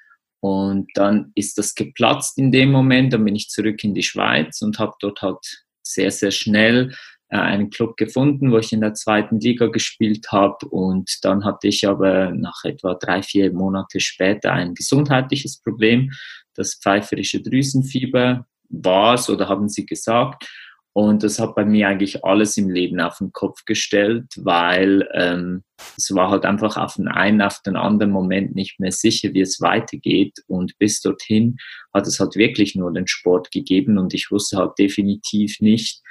Und 0.42 0.90
dann 0.96 1.32
ist 1.36 1.58
das 1.58 1.76
geplatzt 1.76 2.38
in 2.38 2.52
dem 2.52 2.72
Moment. 2.72 3.14
Dann 3.14 3.26
bin 3.26 3.36
ich 3.36 3.50
zurück 3.50 3.84
in 3.84 3.94
die 3.94 4.04
Schweiz 4.04 4.62
und 4.62 4.80
habe 4.80 4.94
dort 5.00 5.22
halt 5.22 5.66
sehr, 5.84 6.12
sehr 6.12 6.32
schnell 6.32 6.94
äh, 7.30 7.38
einen 7.38 7.70
Club 7.70 7.98
gefunden, 7.98 8.52
wo 8.52 8.58
ich 8.58 8.72
in 8.72 8.82
der 8.82 8.94
zweiten 8.94 9.40
Liga 9.40 9.68
gespielt 9.68 10.32
habe. 10.32 10.66
Und 10.68 11.20
dann 11.24 11.44
hatte 11.44 11.68
ich 11.68 11.88
aber 11.88 12.32
nach 12.32 12.64
etwa 12.64 12.96
drei, 12.96 13.22
vier 13.22 13.52
Monate 13.52 14.00
später 14.00 14.54
ein 14.54 14.74
gesundheitliches 14.74 15.62
Problem. 15.62 16.12
Das 16.56 16.76
pfeiferische 16.76 17.42
Drüsenfieber 17.42 18.46
war 18.70 19.16
es 19.16 19.30
oder 19.30 19.50
haben 19.50 19.68
sie 19.68 19.86
gesagt. 19.86 20.48
Und 20.94 21.24
das 21.24 21.40
hat 21.40 21.56
bei 21.56 21.66
mir 21.66 21.88
eigentlich 21.88 22.26
alles 22.26 22.58
im 22.58 22.70
Leben 22.70 23.00
auf 23.00 23.20
den 23.20 23.32
Kopf 23.32 23.64
gestellt, 23.66 24.26
weil 24.38 25.08
ähm, 25.14 25.64
es 25.98 26.14
war 26.14 26.32
halt 26.32 26.46
einfach 26.46 26.78
auf 26.78 26.96
den 26.96 27.08
einen, 27.08 27.42
auf 27.42 27.62
den 27.62 27.76
anderen 27.76 28.12
Moment 28.12 28.56
nicht 28.56 28.80
mehr 28.80 28.92
sicher, 28.92 29.34
wie 29.34 29.42
es 29.42 29.62
weitergeht. 29.62 30.34
Und 30.48 30.78
bis 30.80 31.02
dorthin 31.02 31.58
hat 31.94 32.08
es 32.08 32.20
halt 32.20 32.36
wirklich 32.36 32.76
nur 32.76 32.92
den 32.92 33.08
Sport 33.08 33.52
gegeben 33.52 33.98
und 33.98 34.14
ich 34.14 34.32
wusste 34.32 34.58
halt 34.58 34.72
definitiv 34.80 35.60
nicht, 35.60 36.02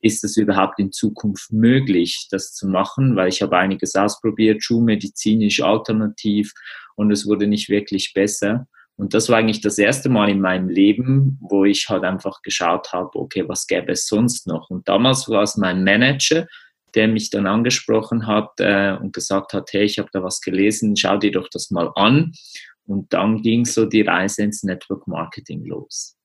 ist 0.00 0.22
es 0.22 0.36
überhaupt 0.36 0.78
in 0.78 0.92
Zukunft 0.92 1.52
möglich, 1.52 2.28
das 2.30 2.52
zu 2.52 2.68
machen, 2.68 3.16
weil 3.16 3.28
ich 3.28 3.42
habe 3.42 3.56
einiges 3.56 3.94
ausprobiert, 3.94 4.62
schulmedizinisch, 4.62 5.62
alternativ 5.62 6.52
und 6.94 7.10
es 7.10 7.26
wurde 7.26 7.46
nicht 7.46 7.68
wirklich 7.68 8.12
besser. 8.14 8.68
Und 8.96 9.12
das 9.12 9.28
war 9.28 9.38
eigentlich 9.38 9.60
das 9.60 9.78
erste 9.78 10.08
Mal 10.08 10.30
in 10.30 10.40
meinem 10.40 10.68
Leben, 10.68 11.38
wo 11.42 11.64
ich 11.64 11.88
halt 11.88 12.02
einfach 12.04 12.40
geschaut 12.42 12.92
habe, 12.92 13.18
okay, 13.18 13.46
was 13.46 13.66
gäbe 13.66 13.92
es 13.92 14.06
sonst 14.06 14.46
noch? 14.46 14.70
Und 14.70 14.88
damals 14.88 15.28
war 15.28 15.42
es 15.42 15.56
mein 15.56 15.84
Manager, 15.84 16.46
der 16.94 17.08
mich 17.08 17.28
dann 17.28 17.46
angesprochen 17.46 18.26
hat 18.26 18.52
äh, 18.58 18.96
und 18.96 19.12
gesagt 19.12 19.52
hat, 19.52 19.70
hey, 19.72 19.84
ich 19.84 19.98
habe 19.98 20.08
da 20.12 20.22
was 20.22 20.40
gelesen, 20.40 20.96
schau 20.96 21.18
dir 21.18 21.30
doch 21.30 21.48
das 21.50 21.70
mal 21.70 21.90
an. 21.94 22.32
Und 22.86 23.12
dann 23.12 23.42
ging 23.42 23.66
so 23.66 23.84
die 23.84 24.00
Reise 24.00 24.44
ins 24.44 24.62
Network 24.62 25.06
Marketing 25.06 25.64
los. 25.66 26.16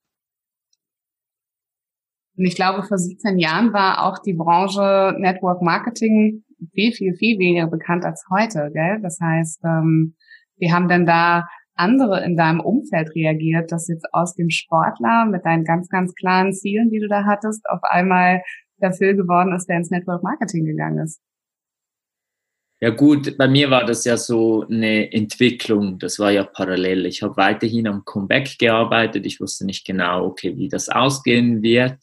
Und 2.37 2.45
ich 2.45 2.55
glaube, 2.55 2.83
vor 2.83 2.97
17 2.97 3.37
Jahren 3.37 3.73
war 3.73 4.05
auch 4.05 4.19
die 4.19 4.33
Branche 4.33 5.13
Network 5.17 5.61
Marketing 5.61 6.45
viel, 6.73 6.93
viel, 6.93 7.15
viel 7.15 7.37
weniger 7.37 7.67
bekannt 7.67 8.05
als 8.05 8.23
heute. 8.29 8.71
Gell? 8.73 8.99
Das 9.01 9.19
heißt, 9.19 9.61
ähm, 9.65 10.15
wir 10.57 10.71
haben 10.71 10.87
dann 10.87 11.05
da 11.05 11.47
andere 11.75 12.23
in 12.23 12.37
deinem 12.37 12.59
Umfeld 12.59 13.13
reagiert, 13.15 13.71
dass 13.71 13.87
jetzt 13.87 14.05
aus 14.13 14.35
dem 14.35 14.49
Sportler 14.49 15.25
mit 15.25 15.45
deinen 15.45 15.63
ganz, 15.63 15.89
ganz 15.89 16.13
klaren 16.15 16.53
Zielen, 16.53 16.89
die 16.89 16.99
du 16.99 17.07
da 17.07 17.25
hattest, 17.25 17.67
auf 17.69 17.79
einmal 17.83 18.41
der 18.81 18.93
Phil 18.93 19.15
geworden 19.15 19.53
ist, 19.53 19.67
der 19.67 19.77
ins 19.77 19.91
Network 19.91 20.23
Marketing 20.23 20.65
gegangen 20.65 20.99
ist? 20.99 21.21
Ja 22.83 22.89
gut, 22.89 23.37
bei 23.37 23.47
mir 23.47 23.69
war 23.69 23.85
das 23.85 24.05
ja 24.05 24.17
so 24.17 24.65
eine 24.67 25.13
Entwicklung, 25.13 25.99
das 25.99 26.17
war 26.17 26.31
ja 26.31 26.43
parallel. 26.43 27.05
Ich 27.05 27.21
habe 27.21 27.37
weiterhin 27.37 27.87
am 27.87 28.03
Comeback 28.05 28.57
gearbeitet, 28.57 29.27
ich 29.27 29.39
wusste 29.39 29.67
nicht 29.67 29.85
genau, 29.85 30.25
okay, 30.25 30.57
wie 30.57 30.67
das 30.67 30.89
ausgehen 30.89 31.61
wird 31.61 31.99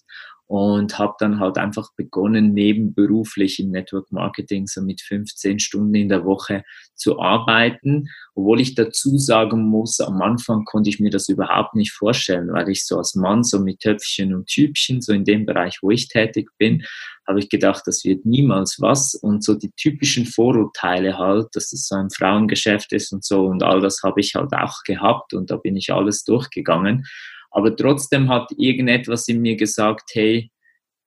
und 0.49 0.99
habe 0.99 1.15
dann 1.19 1.41
halt 1.41 1.59
einfach 1.59 1.93
begonnen, 1.95 2.55
nebenberuflich 2.55 3.61
im 3.61 3.71
Network 3.71 4.11
Marketing 4.11 4.67
so 4.67 4.81
mit 4.81 5.03
15 5.03 5.59
Stunden 5.59 5.95
in 5.95 6.09
der 6.09 6.25
Woche 6.25 6.65
zu 6.95 7.21
arbeiten. 7.21 8.09
Obwohl 8.35 8.63
ich 8.63 8.75
dazu 8.75 9.19
sagen 9.19 9.69
muss, 9.69 10.01
am 10.01 10.23
Anfang 10.23 10.65
konnte 10.65 10.89
ich 10.89 11.01
mir 11.01 11.11
das 11.11 11.29
überhaupt 11.29 11.75
nicht 11.75 11.93
vorstellen, 11.93 12.51
weil 12.51 12.71
ich 12.71 12.87
so 12.87 12.97
als 12.97 13.15
Mann 13.15 13.45
so 13.45 13.61
mit 13.61 13.81
Töpfchen 13.81 14.35
und 14.35 14.47
Typchen, 14.47 15.03
so 15.03 15.13
in 15.13 15.25
dem 15.25 15.45
Bereich, 15.45 15.81
wo 15.83 15.91
ich 15.91 16.09
tätig 16.09 16.49
bin, 16.57 16.83
habe 17.27 17.41
ich 17.41 17.51
gedacht, 17.51 17.83
das 17.85 18.05
wird 18.05 18.25
niemals 18.25 18.81
was. 18.81 19.15
Und 19.15 19.45
so 19.45 19.55
die 19.55 19.73
typischen 19.73 20.25
Vorurteile 20.25 21.19
halt, 21.19 21.49
dass 21.53 21.71
das 21.71 21.89
so 21.89 21.95
ein 21.95 22.09
Frauengeschäft 22.09 22.91
ist 22.95 23.13
und 23.13 23.23
so 23.23 23.45
und 23.45 23.63
all 23.63 23.83
das 23.83 24.01
habe 24.03 24.21
ich 24.21 24.35
halt 24.35 24.55
auch 24.55 24.83
gehabt 24.85 25.35
und 25.35 25.51
da 25.51 25.57
bin 25.57 25.77
ich 25.77 25.93
alles 25.93 26.25
durchgegangen. 26.25 27.05
Aber 27.51 27.75
trotzdem 27.75 28.29
hat 28.29 28.51
irgendetwas 28.57 29.29
in 29.29 29.41
mir 29.41 29.57
gesagt, 29.57 30.11
hey, 30.13 30.51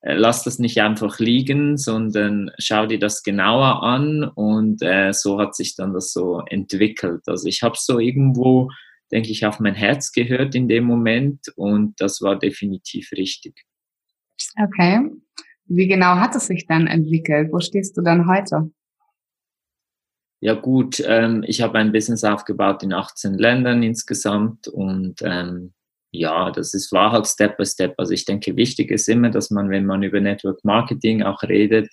äh, 0.02 0.16
lass 0.16 0.44
das 0.44 0.60
nicht 0.60 0.82
einfach 0.82 1.20
liegen, 1.20 1.78
sondern 1.78 2.52
schau 2.58 2.88
dir 2.88 3.00
das 3.00 3.24
genauer 3.24 3.84
an 3.84 4.24
und 4.24 4.82
äh, 4.82 5.14
so 5.14 5.40
hat 5.40 5.56
sich 5.56 5.76
dann 5.76 5.94
das 5.94 6.12
so 6.12 6.42
entwickelt. 6.48 7.22
Also 7.28 7.48
ich 7.48 7.62
habe 7.62 7.76
so 7.78 8.00
irgendwo, 8.00 8.70
denke 9.12 9.30
ich, 9.30 9.46
auf 9.46 9.60
mein 9.60 9.76
Herz 9.76 10.12
gehört 10.12 10.56
in 10.56 10.68
dem 10.68 10.86
Moment 10.86 11.54
und 11.56 12.00
das 12.02 12.22
war 12.22 12.38
definitiv 12.38 13.12
richtig. 13.12 13.64
Okay. 14.62 15.12
Wie 15.66 15.88
genau 15.88 16.16
hat 16.16 16.36
es 16.36 16.48
sich 16.48 16.66
dann 16.66 16.88
entwickelt? 16.88 17.54
Wo 17.54 17.60
stehst 17.60 17.96
du 17.96 18.02
dann 18.02 18.28
heute? 18.28 18.72
Ja 20.44 20.56
gut, 20.56 21.02
ähm, 21.06 21.44
ich 21.46 21.62
habe 21.62 21.78
ein 21.78 21.92
Business 21.92 22.24
aufgebaut 22.24 22.82
in 22.82 22.94
18 22.94 23.36
Ländern 23.36 23.84
insgesamt 23.84 24.68
und 24.68 25.22
ähm, 25.22 25.74
ja, 26.12 26.52
das 26.52 26.74
ist 26.74 26.92
war 26.92 27.12
halt 27.12 27.28
Step 27.28 27.58
by 27.58 27.66
Step. 27.66 27.96
Also 27.98 28.14
ich 28.14 28.26
denke, 28.26 28.56
wichtig 28.58 28.92
ist 28.92 29.08
immer, 29.08 29.30
dass 29.30 29.50
man, 29.50 29.70
wenn 29.70 29.86
man 29.86 30.04
über 30.04 30.20
Network 30.20 30.64
Marketing 30.64 31.24
auch 31.24 31.42
redet, 31.44 31.90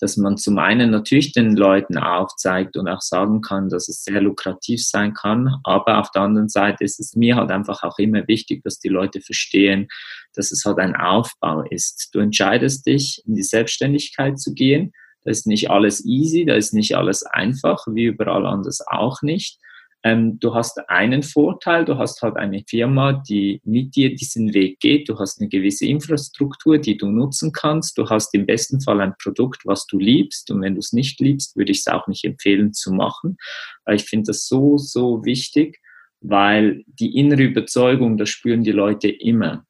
dass 0.00 0.16
man 0.16 0.38
zum 0.38 0.58
einen 0.58 0.90
natürlich 0.90 1.32
den 1.32 1.54
Leuten 1.56 1.98
aufzeigt 1.98 2.76
und 2.76 2.88
auch 2.88 3.02
sagen 3.02 3.42
kann, 3.42 3.68
dass 3.68 3.88
es 3.88 4.02
sehr 4.02 4.20
lukrativ 4.22 4.82
sein 4.82 5.12
kann, 5.12 5.56
aber 5.62 5.98
auf 5.98 6.10
der 6.10 6.22
anderen 6.22 6.48
Seite 6.48 6.84
ist 6.84 6.98
es 6.98 7.14
mir 7.14 7.36
halt 7.36 7.50
einfach 7.50 7.82
auch 7.82 7.98
immer 7.98 8.26
wichtig, 8.26 8.62
dass 8.64 8.78
die 8.78 8.88
Leute 8.88 9.20
verstehen, 9.20 9.88
dass 10.34 10.52
es 10.52 10.64
halt 10.64 10.78
ein 10.78 10.96
Aufbau 10.96 11.62
ist. 11.68 12.08
Du 12.12 12.20
entscheidest 12.20 12.86
dich, 12.86 13.22
in 13.26 13.34
die 13.34 13.42
Selbstständigkeit 13.42 14.40
zu 14.40 14.54
gehen. 14.54 14.92
Da 15.22 15.30
ist 15.30 15.46
nicht 15.46 15.70
alles 15.70 16.04
easy, 16.06 16.46
da 16.46 16.54
ist 16.54 16.72
nicht 16.72 16.96
alles 16.96 17.22
einfach, 17.24 17.84
wie 17.88 18.04
überall 18.04 18.46
anders 18.46 18.80
auch 18.86 19.20
nicht. 19.20 19.58
Ähm, 20.02 20.38
du 20.40 20.54
hast 20.54 20.78
einen 20.88 21.22
Vorteil, 21.22 21.84
du 21.84 21.98
hast 21.98 22.22
halt 22.22 22.36
eine 22.36 22.62
Firma, 22.66 23.12
die 23.12 23.60
mit 23.64 23.94
dir 23.96 24.14
diesen 24.14 24.54
Weg 24.54 24.80
geht. 24.80 25.08
Du 25.08 25.18
hast 25.18 25.40
eine 25.40 25.48
gewisse 25.48 25.86
Infrastruktur, 25.86 26.78
die 26.78 26.96
du 26.96 27.06
nutzen 27.08 27.52
kannst. 27.52 27.98
Du 27.98 28.08
hast 28.08 28.34
im 28.34 28.46
besten 28.46 28.80
Fall 28.80 29.00
ein 29.00 29.14
Produkt, 29.22 29.62
was 29.66 29.86
du 29.86 29.98
liebst. 29.98 30.50
Und 30.50 30.62
wenn 30.62 30.74
du 30.74 30.78
es 30.78 30.92
nicht 30.92 31.20
liebst, 31.20 31.56
würde 31.56 31.72
ich 31.72 31.80
es 31.80 31.86
auch 31.86 32.06
nicht 32.06 32.24
empfehlen 32.24 32.72
zu 32.72 32.92
machen. 32.92 33.36
Weil 33.84 33.96
ich 33.96 34.04
finde 34.04 34.28
das 34.28 34.46
so, 34.46 34.78
so 34.78 35.24
wichtig, 35.24 35.78
weil 36.20 36.82
die 36.86 37.18
innere 37.18 37.42
Überzeugung, 37.42 38.16
das 38.16 38.30
spüren 38.30 38.62
die 38.62 38.72
Leute 38.72 39.08
immer. 39.08 39.64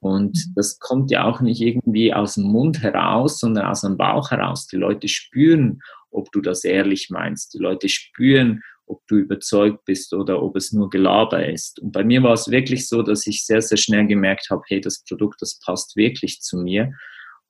Und 0.00 0.36
mhm. 0.36 0.52
das 0.56 0.78
kommt 0.78 1.10
ja 1.10 1.24
auch 1.24 1.40
nicht 1.40 1.60
irgendwie 1.60 2.12
aus 2.12 2.34
dem 2.34 2.44
Mund 2.44 2.82
heraus, 2.82 3.38
sondern 3.38 3.66
aus 3.66 3.82
dem 3.82 3.96
Bauch 3.96 4.30
heraus. 4.30 4.66
Die 4.66 4.76
Leute 4.76 5.06
spüren, 5.08 5.80
ob 6.10 6.30
du 6.32 6.40
das 6.40 6.64
ehrlich 6.64 7.10
meinst. 7.10 7.54
Die 7.54 7.58
Leute 7.58 7.88
spüren, 7.88 8.62
ob 8.86 9.06
du 9.06 9.16
überzeugt 9.16 9.84
bist 9.84 10.14
oder 10.14 10.42
ob 10.42 10.56
es 10.56 10.72
nur 10.72 10.88
Gelaber 10.90 11.46
ist. 11.46 11.80
Und 11.80 11.92
bei 11.92 12.04
mir 12.04 12.22
war 12.22 12.32
es 12.32 12.50
wirklich 12.50 12.88
so, 12.88 13.02
dass 13.02 13.26
ich 13.26 13.44
sehr, 13.44 13.60
sehr 13.60 13.76
schnell 13.76 14.06
gemerkt 14.06 14.48
habe, 14.50 14.62
hey, 14.66 14.80
das 14.80 15.02
Produkt, 15.04 15.42
das 15.42 15.58
passt 15.58 15.96
wirklich 15.96 16.40
zu 16.40 16.58
mir. 16.58 16.92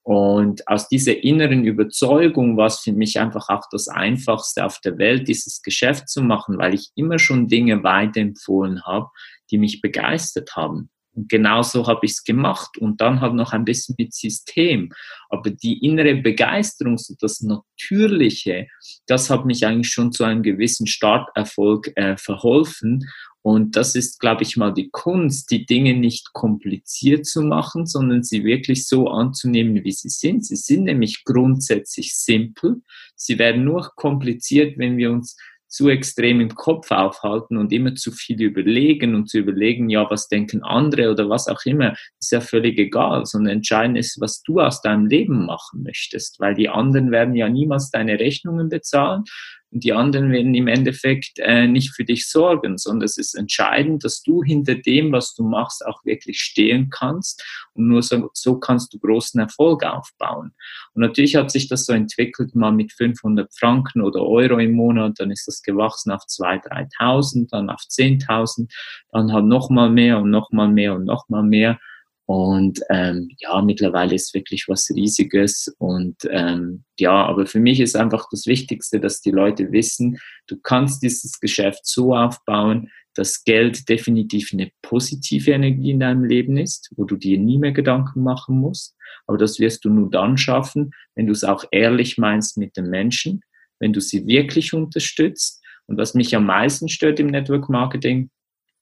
Und 0.03 0.65
aus 0.69 0.87
dieser 0.87 1.21
inneren 1.21 1.65
Überzeugung 1.65 2.55
war 2.55 2.67
es 2.67 2.79
für 2.79 2.93
mich 2.93 3.19
einfach 3.19 3.49
auch 3.49 3.65
das 3.71 3.89
Einfachste 3.89 4.63
auf 4.63 4.79
der 4.79 4.97
Welt, 4.97 5.27
dieses 5.27 5.61
Geschäft 5.61 6.07
zu 6.07 6.21
machen, 6.21 6.57
weil 6.57 6.73
ich 6.73 6.91
immer 6.95 7.19
schon 7.19 7.49
Dinge 7.49 7.83
weiterempfohlen 7.83 8.85
habe, 8.85 9.07
die 9.51 9.57
mich 9.57 9.81
begeistert 9.81 10.55
haben. 10.55 10.89
Und 11.17 11.29
genau 11.29 11.63
so 11.63 11.87
habe 11.87 12.05
ich 12.05 12.11
es 12.11 12.23
gemacht 12.23 12.77
und 12.77 13.01
dann 13.01 13.21
halt 13.21 13.33
noch 13.33 13.51
ein 13.51 13.65
bisschen 13.65 13.95
mit 13.97 14.13
System. 14.13 14.93
Aber 15.29 15.49
die 15.49 15.83
innere 15.83 16.15
Begeisterung, 16.15 16.99
so 16.99 17.15
das 17.19 17.41
Natürliche, 17.41 18.67
das 19.07 19.31
hat 19.31 19.45
mich 19.45 19.65
eigentlich 19.65 19.91
schon 19.91 20.11
zu 20.11 20.23
einem 20.23 20.43
gewissen 20.43 20.85
Starterfolg 20.85 21.91
äh, 21.95 22.15
verholfen. 22.17 23.09
Und 23.41 23.75
das 23.75 23.95
ist, 23.95 24.19
glaube 24.19 24.43
ich, 24.43 24.57
mal 24.57 24.73
die 24.73 24.89
Kunst, 24.91 25.49
die 25.49 25.65
Dinge 25.65 25.95
nicht 25.95 26.33
kompliziert 26.33 27.25
zu 27.25 27.41
machen, 27.41 27.87
sondern 27.87 28.21
sie 28.21 28.43
wirklich 28.43 28.87
so 28.87 29.07
anzunehmen, 29.07 29.83
wie 29.83 29.91
sie 29.91 30.09
sind. 30.09 30.45
Sie 30.45 30.55
sind 30.55 30.83
nämlich 30.83 31.23
grundsätzlich 31.23 32.15
simpel. 32.15 32.81
Sie 33.15 33.39
werden 33.39 33.63
nur 33.63 33.91
kompliziert, 33.95 34.77
wenn 34.77 34.97
wir 34.97 35.11
uns 35.11 35.35
zu 35.77 35.89
extrem 35.89 36.41
im 36.41 36.55
Kopf 36.55 36.89
aufhalten 36.89 37.55
und 37.55 37.71
immer 37.71 37.93
zu 37.93 38.11
viel 38.11 38.41
überlegen 38.41 39.13
und 39.13 39.29
zu 39.29 39.37
überlegen, 39.37 39.91
ja, 39.91 40.09
was 40.09 40.27
denken 40.27 40.63
andere 40.63 41.11
oder 41.11 41.29
was 41.29 41.47
auch 41.47 41.63
immer, 41.65 41.93
ist 42.19 42.31
ja 42.31 42.41
völlig 42.41 42.79
egal, 42.79 43.27
sondern 43.27 43.57
entscheidend 43.57 43.95
ist, 43.95 44.19
was 44.19 44.41
du 44.41 44.59
aus 44.59 44.81
deinem 44.81 45.05
Leben 45.05 45.45
machen 45.45 45.83
möchtest, 45.83 46.39
weil 46.39 46.55
die 46.55 46.67
anderen 46.67 47.11
werden 47.11 47.35
ja 47.35 47.47
niemals 47.47 47.91
deine 47.91 48.19
Rechnungen 48.19 48.69
bezahlen 48.69 49.23
die 49.71 49.93
anderen 49.93 50.31
werden 50.31 50.55
im 50.55 50.67
Endeffekt 50.67 51.39
äh, 51.39 51.67
nicht 51.67 51.93
für 51.93 52.05
dich 52.05 52.29
sorgen, 52.29 52.77
sondern 52.77 53.05
es 53.05 53.17
ist 53.17 53.35
entscheidend, 53.35 54.03
dass 54.03 54.21
du 54.21 54.43
hinter 54.43 54.75
dem, 54.75 55.11
was 55.11 55.35
du 55.35 55.43
machst, 55.43 55.85
auch 55.85 56.05
wirklich 56.05 56.39
stehen 56.39 56.89
kannst 56.89 57.43
und 57.73 57.87
nur 57.87 58.01
so, 58.01 58.29
so 58.33 58.59
kannst 58.59 58.93
du 58.93 58.99
großen 58.99 59.39
Erfolg 59.39 59.83
aufbauen. 59.83 60.53
Und 60.93 61.01
natürlich 61.01 61.35
hat 61.35 61.51
sich 61.51 61.67
das 61.67 61.85
so 61.85 61.93
entwickelt, 61.93 62.55
mal 62.55 62.71
mit 62.71 62.93
500 62.93 63.53
Franken 63.53 64.01
oder 64.01 64.21
Euro 64.21 64.57
im 64.57 64.73
Monat, 64.73 65.19
dann 65.19 65.31
ist 65.31 65.47
das 65.47 65.61
gewachsen 65.61 66.11
auf 66.11 66.23
2.000, 66.23 66.89
3.000, 66.99 67.47
dann 67.51 67.69
auf 67.69 67.81
10.000, 67.81 68.71
dann 69.11 69.33
halt 69.33 69.45
nochmal 69.45 69.89
mehr 69.89 70.19
und 70.19 70.29
nochmal 70.29 70.69
mehr 70.69 70.95
und 70.95 71.03
nochmal 71.03 71.43
mehr. 71.43 71.79
Und 72.27 72.81
ähm, 72.89 73.29
ja, 73.39 73.61
mittlerweile 73.61 74.13
ist 74.13 74.33
wirklich 74.33 74.65
was 74.67 74.89
Riesiges. 74.93 75.73
Und 75.77 76.17
ähm, 76.29 76.83
ja, 76.99 77.25
aber 77.25 77.45
für 77.45 77.61
mich 77.61 77.79
ist 77.79 77.95
einfach 77.95 78.27
das 78.29 78.45
Wichtigste, 78.45 78.99
dass 78.99 79.21
die 79.21 79.31
Leute 79.31 79.71
wissen, 79.71 80.19
du 80.47 80.57
kannst 80.57 81.01
dieses 81.01 81.39
Geschäft 81.39 81.85
so 81.85 82.13
aufbauen, 82.13 82.91
dass 83.15 83.45
Geld 83.45 83.87
definitiv 83.87 84.51
eine 84.51 84.69
positive 84.81 85.51
Energie 85.51 85.91
in 85.91 86.01
deinem 86.01 86.25
Leben 86.25 86.57
ist, 86.57 86.91
wo 86.97 87.05
du 87.05 87.15
dir 87.15 87.39
nie 87.39 87.57
mehr 87.57 87.71
Gedanken 87.71 88.23
machen 88.23 88.59
musst. 88.59 88.97
Aber 89.25 89.37
das 89.37 89.57
wirst 89.59 89.85
du 89.85 89.89
nur 89.89 90.09
dann 90.09 90.37
schaffen, 90.37 90.91
wenn 91.15 91.27
du 91.27 91.31
es 91.31 91.45
auch 91.45 91.63
ehrlich 91.71 92.17
meinst 92.17 92.57
mit 92.57 92.75
den 92.75 92.89
Menschen, 92.89 93.39
wenn 93.79 93.93
du 93.93 94.01
sie 94.01 94.27
wirklich 94.27 94.73
unterstützt. 94.73 95.63
Und 95.85 95.97
was 95.97 96.13
mich 96.13 96.35
am 96.35 96.45
meisten 96.45 96.89
stört 96.89 97.21
im 97.21 97.27
Network 97.27 97.69
Marketing, 97.69 98.29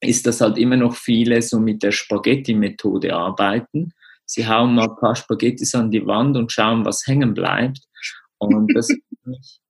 ist, 0.05 0.25
dass 0.27 0.41
halt 0.41 0.57
immer 0.57 0.77
noch 0.77 0.95
viele 0.95 1.41
so 1.41 1.59
mit 1.59 1.83
der 1.83 1.91
Spaghetti-Methode 1.91 3.15
arbeiten. 3.15 3.93
Sie 4.25 4.47
hauen 4.47 4.75
mal 4.75 4.89
ein 4.89 4.95
paar 4.95 5.15
Spaghettis 5.15 5.75
an 5.75 5.91
die 5.91 6.05
Wand 6.05 6.35
und 6.37 6.51
schauen, 6.51 6.85
was 6.85 7.05
hängen 7.05 7.33
bleibt. 7.33 7.79
Und 8.37 8.73
das 8.75 8.89
ist 8.89 9.61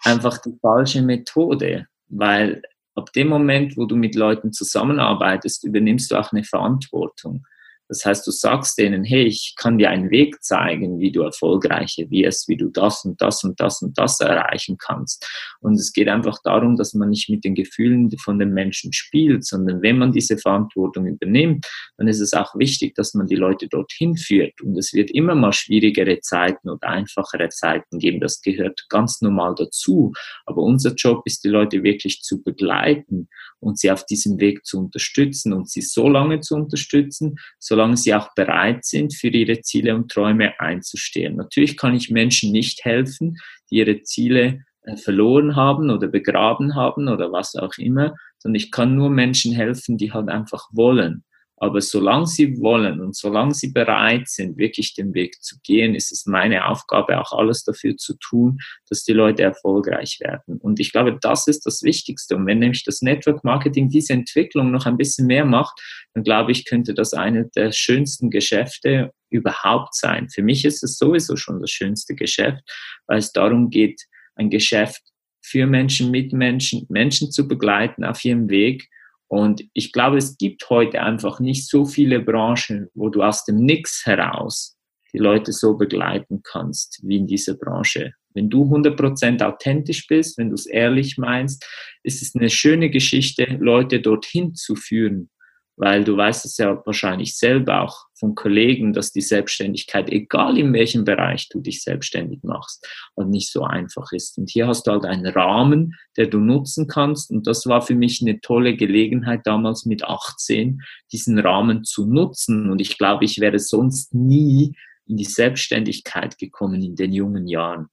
einfach 0.00 0.38
die 0.38 0.56
falsche 0.60 1.02
Methode, 1.02 1.86
weil 2.08 2.62
ab 2.94 3.12
dem 3.12 3.28
Moment, 3.28 3.76
wo 3.76 3.86
du 3.86 3.96
mit 3.96 4.14
Leuten 4.14 4.52
zusammenarbeitest, 4.52 5.64
übernimmst 5.64 6.10
du 6.10 6.16
auch 6.16 6.32
eine 6.32 6.44
Verantwortung. 6.44 7.46
Das 7.92 8.06
heißt, 8.06 8.26
du 8.26 8.30
sagst 8.30 8.78
denen, 8.78 9.04
hey, 9.04 9.24
ich 9.24 9.52
kann 9.54 9.76
dir 9.76 9.90
einen 9.90 10.10
Weg 10.10 10.42
zeigen, 10.42 10.98
wie 10.98 11.12
du 11.12 11.20
erfolgreicher 11.20 12.08
wirst, 12.08 12.48
wie 12.48 12.56
du 12.56 12.70
das 12.70 13.04
und 13.04 13.20
das 13.20 13.44
und 13.44 13.60
das 13.60 13.82
und 13.82 13.98
das 13.98 14.18
erreichen 14.18 14.78
kannst. 14.78 15.28
Und 15.60 15.74
es 15.74 15.92
geht 15.92 16.08
einfach 16.08 16.38
darum, 16.42 16.78
dass 16.78 16.94
man 16.94 17.10
nicht 17.10 17.28
mit 17.28 17.44
den 17.44 17.54
Gefühlen 17.54 18.10
von 18.16 18.38
den 18.38 18.54
Menschen 18.54 18.94
spielt, 18.94 19.44
sondern 19.44 19.82
wenn 19.82 19.98
man 19.98 20.10
diese 20.10 20.38
Verantwortung 20.38 21.04
übernimmt, 21.04 21.66
dann 21.98 22.08
ist 22.08 22.20
es 22.20 22.32
auch 22.32 22.54
wichtig, 22.54 22.94
dass 22.94 23.12
man 23.12 23.26
die 23.26 23.34
Leute 23.34 23.68
dorthin 23.68 24.16
führt. 24.16 24.62
Und 24.62 24.78
es 24.78 24.94
wird 24.94 25.10
immer 25.10 25.34
mal 25.34 25.52
schwierigere 25.52 26.20
Zeiten 26.20 26.70
oder 26.70 26.88
einfachere 26.88 27.50
Zeiten 27.50 27.98
geben. 27.98 28.20
Das 28.20 28.40
gehört 28.40 28.86
ganz 28.88 29.20
normal 29.20 29.54
dazu. 29.54 30.12
Aber 30.46 30.62
unser 30.62 30.94
Job 30.94 31.20
ist, 31.26 31.44
die 31.44 31.48
Leute 31.48 31.82
wirklich 31.82 32.22
zu 32.22 32.42
begleiten 32.42 33.28
und 33.60 33.78
sie 33.78 33.90
auf 33.90 34.06
diesem 34.06 34.40
Weg 34.40 34.64
zu 34.64 34.78
unterstützen 34.78 35.52
und 35.52 35.68
sie 35.68 35.82
so 35.82 36.08
lange 36.08 36.40
zu 36.40 36.54
unterstützen, 36.54 37.36
solange 37.58 37.81
sie 37.96 38.14
auch 38.14 38.34
bereit 38.34 38.84
sind, 38.84 39.14
für 39.14 39.28
ihre 39.28 39.60
Ziele 39.60 39.94
und 39.94 40.10
Träume 40.10 40.58
einzustehen. 40.60 41.36
Natürlich 41.36 41.76
kann 41.76 41.94
ich 41.94 42.10
Menschen 42.10 42.52
nicht 42.52 42.84
helfen, 42.84 43.36
die 43.70 43.76
ihre 43.76 44.02
Ziele 44.02 44.60
äh, 44.82 44.96
verloren 44.96 45.56
haben 45.56 45.90
oder 45.90 46.08
begraben 46.08 46.74
haben 46.74 47.08
oder 47.08 47.32
was 47.32 47.54
auch 47.54 47.76
immer, 47.78 48.14
sondern 48.38 48.56
ich 48.56 48.70
kann 48.70 48.94
nur 48.94 49.10
Menschen 49.10 49.52
helfen, 49.52 49.96
die 49.96 50.12
halt 50.12 50.28
einfach 50.28 50.68
wollen. 50.72 51.24
Aber 51.62 51.80
solange 51.80 52.26
sie 52.26 52.58
wollen 52.58 53.00
und 53.00 53.14
solange 53.14 53.54
sie 53.54 53.70
bereit 53.70 54.28
sind, 54.28 54.58
wirklich 54.58 54.94
den 54.94 55.14
Weg 55.14 55.40
zu 55.44 55.60
gehen, 55.62 55.94
ist 55.94 56.10
es 56.10 56.26
meine 56.26 56.66
Aufgabe, 56.66 57.20
auch 57.20 57.30
alles 57.30 57.62
dafür 57.62 57.96
zu 57.96 58.16
tun, 58.18 58.58
dass 58.88 59.04
die 59.04 59.12
Leute 59.12 59.44
erfolgreich 59.44 60.18
werden. 60.20 60.58
Und 60.58 60.80
ich 60.80 60.90
glaube, 60.90 61.16
das 61.20 61.46
ist 61.46 61.64
das 61.64 61.84
Wichtigste. 61.84 62.34
Und 62.34 62.46
wenn 62.46 62.58
nämlich 62.58 62.82
das 62.82 63.00
Network 63.00 63.44
Marketing 63.44 63.88
diese 63.88 64.12
Entwicklung 64.12 64.72
noch 64.72 64.86
ein 64.86 64.96
bisschen 64.96 65.28
mehr 65.28 65.44
macht, 65.44 65.80
dann 66.14 66.24
glaube 66.24 66.50
ich, 66.50 66.64
könnte 66.64 66.94
das 66.94 67.14
eine 67.14 67.48
der 67.54 67.70
schönsten 67.70 68.30
Geschäfte 68.30 69.12
überhaupt 69.30 69.94
sein. 69.94 70.28
Für 70.30 70.42
mich 70.42 70.64
ist 70.64 70.82
es 70.82 70.98
sowieso 70.98 71.36
schon 71.36 71.60
das 71.60 71.70
schönste 71.70 72.16
Geschäft, 72.16 72.60
weil 73.06 73.18
es 73.18 73.30
darum 73.30 73.70
geht, 73.70 74.02
ein 74.34 74.50
Geschäft 74.50 75.02
für 75.40 75.68
Menschen, 75.68 76.10
mit 76.10 76.32
Menschen, 76.32 76.86
Menschen 76.88 77.30
zu 77.30 77.46
begleiten 77.46 78.02
auf 78.02 78.24
ihrem 78.24 78.48
Weg 78.50 78.88
und 79.32 79.64
ich 79.72 79.92
glaube, 79.92 80.18
es 80.18 80.36
gibt 80.36 80.68
heute 80.68 81.00
einfach 81.00 81.40
nicht 81.40 81.66
so 81.66 81.86
viele 81.86 82.20
Branchen, 82.20 82.88
wo 82.92 83.08
du 83.08 83.22
aus 83.22 83.46
dem 83.46 83.64
Nix 83.64 84.04
heraus 84.04 84.76
die 85.14 85.18
Leute 85.18 85.52
so 85.52 85.78
begleiten 85.78 86.42
kannst 86.42 87.00
wie 87.02 87.16
in 87.16 87.26
dieser 87.26 87.54
Branche. 87.54 88.12
Wenn 88.34 88.50
du 88.50 88.64
100% 88.64 89.42
authentisch 89.42 90.06
bist, 90.06 90.36
wenn 90.36 90.50
du 90.50 90.54
es 90.54 90.66
ehrlich 90.66 91.16
meinst, 91.16 91.66
ist 92.02 92.20
es 92.20 92.34
eine 92.34 92.50
schöne 92.50 92.90
Geschichte, 92.90 93.56
Leute 93.58 94.02
dorthin 94.02 94.54
zu 94.54 94.76
führen 94.76 95.30
weil 95.76 96.04
du 96.04 96.16
weißt 96.16 96.44
es 96.44 96.58
ja 96.58 96.80
wahrscheinlich 96.84 97.36
selber 97.36 97.82
auch 97.82 98.06
von 98.22 98.36
Kollegen, 98.36 98.92
dass 98.92 99.10
die 99.10 99.20
Selbstständigkeit, 99.20 100.08
egal 100.08 100.56
in 100.56 100.72
welchem 100.72 101.04
Bereich 101.04 101.48
du 101.48 101.60
dich 101.60 101.82
selbstständig 101.82 102.44
machst, 102.44 102.86
und 103.16 103.30
nicht 103.30 103.50
so 103.50 103.64
einfach 103.64 104.12
ist. 104.12 104.38
Und 104.38 104.48
hier 104.48 104.68
hast 104.68 104.86
du 104.86 104.92
halt 104.92 105.04
einen 105.04 105.26
Rahmen, 105.26 105.96
der 106.16 106.28
du 106.28 106.38
nutzen 106.38 106.86
kannst. 106.86 107.32
Und 107.32 107.48
das 107.48 107.66
war 107.66 107.82
für 107.82 107.96
mich 107.96 108.22
eine 108.22 108.40
tolle 108.40 108.76
Gelegenheit 108.76 109.40
damals 109.42 109.86
mit 109.86 110.04
18, 110.04 110.82
diesen 111.10 111.36
Rahmen 111.40 111.82
zu 111.82 112.06
nutzen. 112.06 112.70
Und 112.70 112.80
ich 112.80 112.96
glaube, 112.96 113.24
ich 113.24 113.40
wäre 113.40 113.58
sonst 113.58 114.14
nie 114.14 114.76
in 115.08 115.16
die 115.16 115.24
Selbstständigkeit 115.24 116.38
gekommen 116.38 116.80
in 116.80 116.94
den 116.94 117.12
jungen 117.12 117.48
Jahren. 117.48 117.88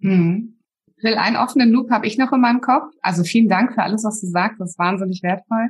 Hm. 0.00 0.56
Will 1.02 1.14
einen 1.16 1.36
offenen 1.36 1.70
Loop 1.70 1.90
habe 1.90 2.06
ich 2.06 2.16
noch 2.16 2.32
in 2.32 2.40
meinem 2.40 2.62
Kopf. 2.62 2.90
Also 3.02 3.22
vielen 3.24 3.50
Dank 3.50 3.74
für 3.74 3.82
alles, 3.82 4.02
was 4.02 4.22
du 4.22 4.28
sagst. 4.28 4.60
Das 4.60 4.70
ist 4.70 4.78
wahnsinnig 4.78 5.22
wertvoll. 5.22 5.68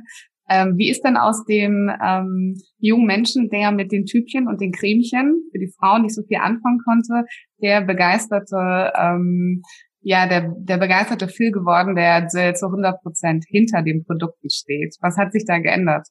Ähm, 0.51 0.77
wie 0.77 0.89
ist 0.89 1.03
denn 1.03 1.15
aus 1.15 1.45
dem 1.45 1.89
ähm, 2.03 2.61
jungen 2.79 3.05
Menschen, 3.05 3.49
der 3.49 3.71
mit 3.71 3.93
den 3.93 4.05
Typchen 4.05 4.49
und 4.49 4.59
den 4.59 4.73
Cremchen 4.73 5.47
für 5.49 5.59
die 5.59 5.71
Frauen 5.79 6.01
nicht 6.01 6.13
so 6.13 6.23
viel 6.23 6.39
anfangen 6.39 6.79
konnte, 6.83 7.25
der 7.61 7.81
begeisterte, 7.81 8.91
ähm, 8.99 9.61
ja, 10.01 10.27
der, 10.27 10.53
der 10.57 10.77
begeisterte 10.77 11.29
Phil 11.29 11.51
geworden, 11.51 11.95
der 11.95 12.27
zu 12.27 12.65
100 12.65 13.01
Prozent 13.01 13.45
hinter 13.47 13.81
den 13.81 14.03
Produkten 14.03 14.49
steht? 14.49 14.95
Was 14.99 15.15
hat 15.15 15.31
sich 15.31 15.45
da 15.45 15.59
geändert 15.59 16.07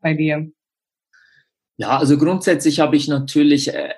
bei 0.00 0.14
dir? 0.14 0.48
Ja, 1.76 1.98
also 1.98 2.16
grundsätzlich 2.16 2.80
habe 2.80 2.96
ich 2.96 3.08
natürlich 3.08 3.74
äh, 3.74 3.90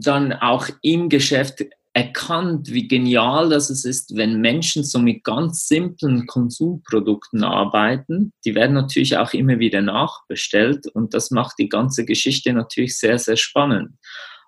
dann 0.00 0.32
auch 0.32 0.68
im 0.80 1.10
Geschäft 1.10 1.64
erkannt, 1.94 2.72
wie 2.72 2.88
genial 2.88 3.48
das 3.48 3.70
ist, 3.70 4.16
wenn 4.16 4.40
Menschen 4.40 4.82
so 4.84 4.98
mit 4.98 5.22
ganz 5.22 5.68
simplen 5.68 6.26
Konsumprodukten 6.26 7.44
arbeiten. 7.44 8.32
Die 8.44 8.56
werden 8.56 8.74
natürlich 8.74 9.16
auch 9.16 9.32
immer 9.32 9.60
wieder 9.60 9.80
nachbestellt 9.80 10.88
und 10.88 11.14
das 11.14 11.30
macht 11.30 11.54
die 11.58 11.68
ganze 11.68 12.04
Geschichte 12.04 12.52
natürlich 12.52 12.98
sehr, 12.98 13.18
sehr 13.18 13.36
spannend 13.36 13.92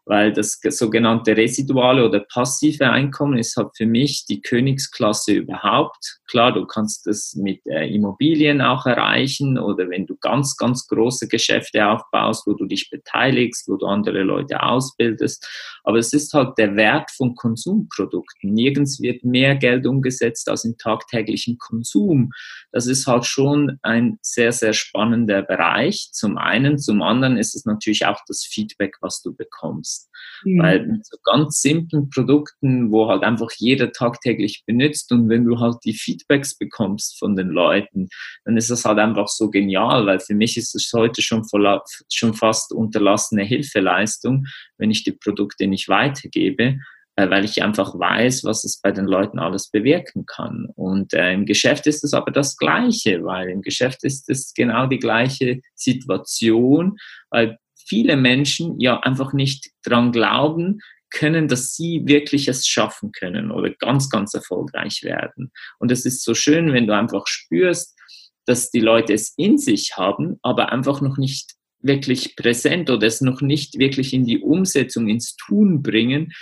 weil 0.06 0.32
das 0.32 0.60
sogenannte 0.62 1.36
residuale 1.36 2.06
oder 2.06 2.20
passive 2.20 2.88
Einkommen 2.88 3.38
ist 3.38 3.56
halt 3.56 3.70
für 3.76 3.86
mich 3.86 4.24
die 4.24 4.40
Königsklasse 4.40 5.32
überhaupt. 5.32 6.20
Klar, 6.28 6.52
du 6.52 6.64
kannst 6.64 7.08
das 7.08 7.34
mit 7.34 7.66
äh, 7.66 7.92
Immobilien 7.92 8.60
auch 8.60 8.86
erreichen 8.86 9.58
oder 9.58 9.90
wenn 9.90 10.06
du 10.06 10.16
ganz, 10.16 10.56
ganz 10.56 10.86
große 10.86 11.26
Geschäfte 11.26 11.88
aufbaust, 11.88 12.46
wo 12.46 12.54
du 12.54 12.66
dich 12.66 12.88
beteiligst, 12.88 13.68
wo 13.68 13.76
du 13.76 13.86
andere 13.86 14.22
Leute 14.22 14.62
ausbildest. 14.62 15.44
Aber 15.82 15.98
es 15.98 16.12
ist 16.12 16.32
halt 16.34 16.56
der 16.56 16.76
Wert 16.76 17.10
von 17.10 17.34
Konsumprodukten. 17.34 18.54
Nirgends 18.54 19.00
wird 19.00 19.24
mehr 19.24 19.56
Geld 19.56 19.86
umgesetzt 19.86 20.48
als 20.48 20.64
im 20.64 20.78
tagtäglichen 20.78 21.58
Konsum. 21.58 22.30
Das 22.70 22.86
ist 22.86 23.08
halt 23.08 23.24
schon 23.24 23.78
ein 23.82 24.18
sehr, 24.22 24.52
sehr 24.52 24.72
spannender 24.72 25.42
Bereich. 25.42 26.10
Zum 26.12 26.38
einen, 26.38 26.78
zum 26.78 27.02
anderen 27.02 27.36
ist 27.36 27.56
es 27.56 27.64
natürlich 27.64 28.06
auch 28.06 28.20
das 28.28 28.44
Feedback, 28.44 28.96
was 29.00 29.20
du 29.20 29.34
bekommst 29.34 29.95
benutzt. 29.96 30.10
Mhm. 30.44 30.62
Weil 30.62 30.86
mit 30.86 31.06
so 31.06 31.16
ganz 31.24 31.60
simplen 31.60 32.10
Produkten, 32.10 32.90
wo 32.90 33.08
halt 33.08 33.22
einfach 33.22 33.50
jeder 33.56 33.92
tagtäglich 33.92 34.64
benutzt 34.66 35.10
und 35.12 35.28
wenn 35.28 35.44
du 35.44 35.58
halt 35.58 35.76
die 35.84 35.94
Feedbacks 35.94 36.56
bekommst 36.56 37.18
von 37.18 37.36
den 37.36 37.48
Leuten, 37.48 38.08
dann 38.44 38.56
ist 38.56 38.70
das 38.70 38.84
halt 38.84 38.98
einfach 38.98 39.28
so 39.28 39.50
genial, 39.50 40.06
weil 40.06 40.20
für 40.20 40.34
mich 40.34 40.56
ist 40.56 40.74
es 40.74 40.90
heute 40.94 41.22
schon, 41.22 41.44
voll, 41.44 41.80
schon 42.12 42.34
fast 42.34 42.72
unterlassene 42.72 43.44
Hilfeleistung, 43.44 44.46
wenn 44.78 44.90
ich 44.90 45.04
die 45.04 45.12
Produkte 45.12 45.66
nicht 45.66 45.88
weitergebe 45.88 46.78
äh, 47.18 47.30
weil 47.30 47.46
ich 47.46 47.62
einfach 47.62 47.98
weiß, 47.98 48.44
was 48.44 48.64
es 48.64 48.78
bei 48.82 48.92
den 48.92 49.06
Leuten 49.06 49.38
alles 49.38 49.70
bewirken 49.70 50.26
kann. 50.26 50.68
Und 50.74 51.14
äh, 51.14 51.32
im 51.32 51.46
Geschäft 51.46 51.86
ist 51.86 52.04
es 52.04 52.12
aber 52.12 52.30
das 52.30 52.58
Gleiche, 52.58 53.24
weil 53.24 53.48
im 53.48 53.62
Geschäft 53.62 54.04
ist 54.04 54.28
es 54.28 54.52
genau 54.52 54.86
die 54.86 54.98
gleiche 54.98 55.60
Situation, 55.74 56.98
weil 57.30 57.56
viele 57.86 58.16
Menschen 58.16 58.80
ja 58.80 59.00
einfach 59.00 59.32
nicht 59.32 59.70
dran 59.82 60.12
glauben 60.12 60.80
können, 61.10 61.48
dass 61.48 61.74
sie 61.74 62.02
wirklich 62.04 62.48
es 62.48 62.66
schaffen 62.66 63.12
können 63.12 63.50
oder 63.50 63.70
ganz, 63.70 64.10
ganz 64.10 64.34
erfolgreich 64.34 65.02
werden. 65.02 65.52
Und 65.78 65.92
es 65.92 66.04
ist 66.04 66.24
so 66.24 66.34
schön, 66.34 66.72
wenn 66.72 66.86
du 66.86 66.96
einfach 66.96 67.26
spürst, 67.26 67.96
dass 68.44 68.70
die 68.70 68.80
Leute 68.80 69.12
es 69.12 69.32
in 69.36 69.58
sich 69.58 69.96
haben, 69.96 70.38
aber 70.42 70.72
einfach 70.72 71.00
noch 71.00 71.16
nicht 71.16 71.54
wirklich 71.80 72.36
präsent 72.36 72.90
oder 72.90 73.06
es 73.06 73.20
noch 73.20 73.40
nicht 73.40 73.78
wirklich 73.78 74.12
in 74.12 74.24
die 74.24 74.40
Umsetzung, 74.40 75.08
ins 75.08 75.36
Tun 75.36 75.82
bringen, 75.82 76.32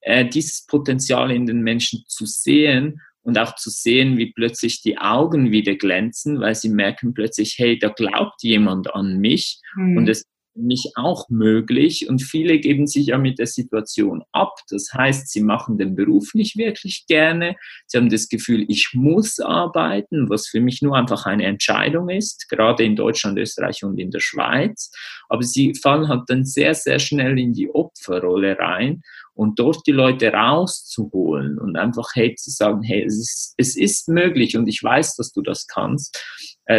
äh, 0.00 0.28
dieses 0.28 0.66
Potenzial 0.66 1.30
in 1.30 1.46
den 1.46 1.62
Menschen 1.62 2.04
zu 2.08 2.26
sehen 2.26 3.00
und 3.22 3.38
auch 3.38 3.54
zu 3.54 3.70
sehen, 3.70 4.18
wie 4.18 4.32
plötzlich 4.32 4.82
die 4.82 4.98
Augen 4.98 5.52
wieder 5.52 5.76
glänzen, 5.76 6.40
weil 6.40 6.54
sie 6.54 6.68
merken 6.68 7.14
plötzlich, 7.14 7.54
hey, 7.56 7.78
da 7.78 7.88
glaubt 7.88 8.42
jemand 8.42 8.94
an 8.94 9.18
mich 9.18 9.60
mhm. 9.76 9.98
und 9.98 10.08
es 10.08 10.24
mich 10.54 10.92
auch 10.96 11.28
möglich 11.28 12.08
und 12.08 12.20
viele 12.20 12.58
geben 12.58 12.86
sich 12.86 13.06
ja 13.06 13.18
mit 13.18 13.38
der 13.38 13.46
Situation 13.46 14.22
ab. 14.32 14.58
Das 14.68 14.92
heißt, 14.92 15.28
sie 15.28 15.42
machen 15.42 15.78
den 15.78 15.94
Beruf 15.94 16.34
nicht 16.34 16.56
wirklich 16.56 17.06
gerne. 17.06 17.56
Sie 17.86 17.98
haben 17.98 18.10
das 18.10 18.28
Gefühl, 18.28 18.64
ich 18.68 18.90
muss 18.92 19.40
arbeiten, 19.40 20.28
was 20.28 20.48
für 20.48 20.60
mich 20.60 20.82
nur 20.82 20.96
einfach 20.96 21.26
eine 21.26 21.46
Entscheidung 21.46 22.08
ist, 22.10 22.48
gerade 22.48 22.84
in 22.84 22.96
Deutschland, 22.96 23.38
Österreich 23.38 23.82
und 23.84 23.98
in 23.98 24.10
der 24.10 24.20
Schweiz. 24.20 24.90
Aber 25.28 25.42
sie 25.42 25.74
fallen 25.74 26.08
halt 26.08 26.24
dann 26.28 26.44
sehr, 26.44 26.74
sehr 26.74 26.98
schnell 26.98 27.38
in 27.38 27.54
die 27.54 27.70
Opferrolle 27.70 28.58
rein 28.58 29.02
und 29.34 29.58
dort 29.58 29.86
die 29.86 29.92
Leute 29.92 30.28
rauszuholen 30.28 31.58
und 31.58 31.76
einfach, 31.76 32.10
hey, 32.14 32.34
zu 32.34 32.50
sagen, 32.50 32.82
hey, 32.82 33.04
es 33.04 33.18
ist, 33.18 33.54
es 33.56 33.76
ist 33.76 34.08
möglich 34.08 34.56
und 34.56 34.68
ich 34.68 34.82
weiß, 34.82 35.16
dass 35.16 35.32
du 35.32 35.40
das 35.40 35.66
kannst 35.66 36.22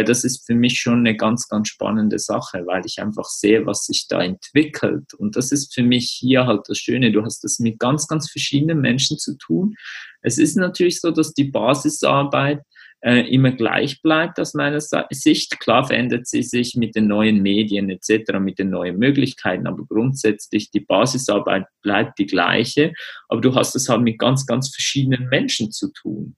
das 0.02 0.24
ist 0.24 0.46
für 0.46 0.54
mich 0.54 0.80
schon 0.80 1.00
eine 1.00 1.16
ganz, 1.16 1.46
ganz 1.48 1.68
spannende 1.68 2.18
Sache, 2.18 2.64
weil 2.66 2.82
ich 2.86 3.00
einfach 3.00 3.26
sehe, 3.26 3.66
was 3.66 3.84
sich 3.84 4.06
da 4.08 4.22
entwickelt. 4.22 5.14
Und 5.14 5.36
das 5.36 5.52
ist 5.52 5.74
für 5.74 5.82
mich 5.82 6.10
hier 6.10 6.46
halt 6.46 6.62
das 6.66 6.78
Schöne. 6.78 7.12
Du 7.12 7.22
hast 7.22 7.44
das 7.44 7.58
mit 7.58 7.78
ganz, 7.78 8.08
ganz 8.08 8.30
verschiedenen 8.30 8.80
Menschen 8.80 9.18
zu 9.18 9.36
tun. 9.36 9.74
Es 10.22 10.38
ist 10.38 10.56
natürlich 10.56 11.00
so, 11.00 11.10
dass 11.10 11.34
die 11.34 11.44
Basisarbeit 11.44 12.62
äh, 13.04 13.20
immer 13.32 13.52
gleich 13.52 14.00
bleibt 14.00 14.40
aus 14.40 14.54
meiner 14.54 14.80
Sicht. 14.80 15.60
Klar 15.60 15.86
verändert 15.86 16.26
sie 16.26 16.42
sich 16.42 16.74
mit 16.74 16.96
den 16.96 17.06
neuen 17.06 17.42
Medien 17.42 17.90
etc., 17.90 18.38
mit 18.40 18.58
den 18.58 18.70
neuen 18.70 18.98
Möglichkeiten, 18.98 19.66
aber 19.66 19.84
grundsätzlich 19.86 20.70
die 20.70 20.80
Basisarbeit 20.80 21.66
bleibt 21.82 22.18
die 22.18 22.26
gleiche. 22.26 22.94
Aber 23.28 23.42
du 23.42 23.54
hast 23.54 23.76
es 23.76 23.90
halt 23.90 24.00
mit 24.00 24.18
ganz, 24.18 24.46
ganz 24.46 24.74
verschiedenen 24.74 25.28
Menschen 25.28 25.70
zu 25.70 25.92
tun. 25.92 26.34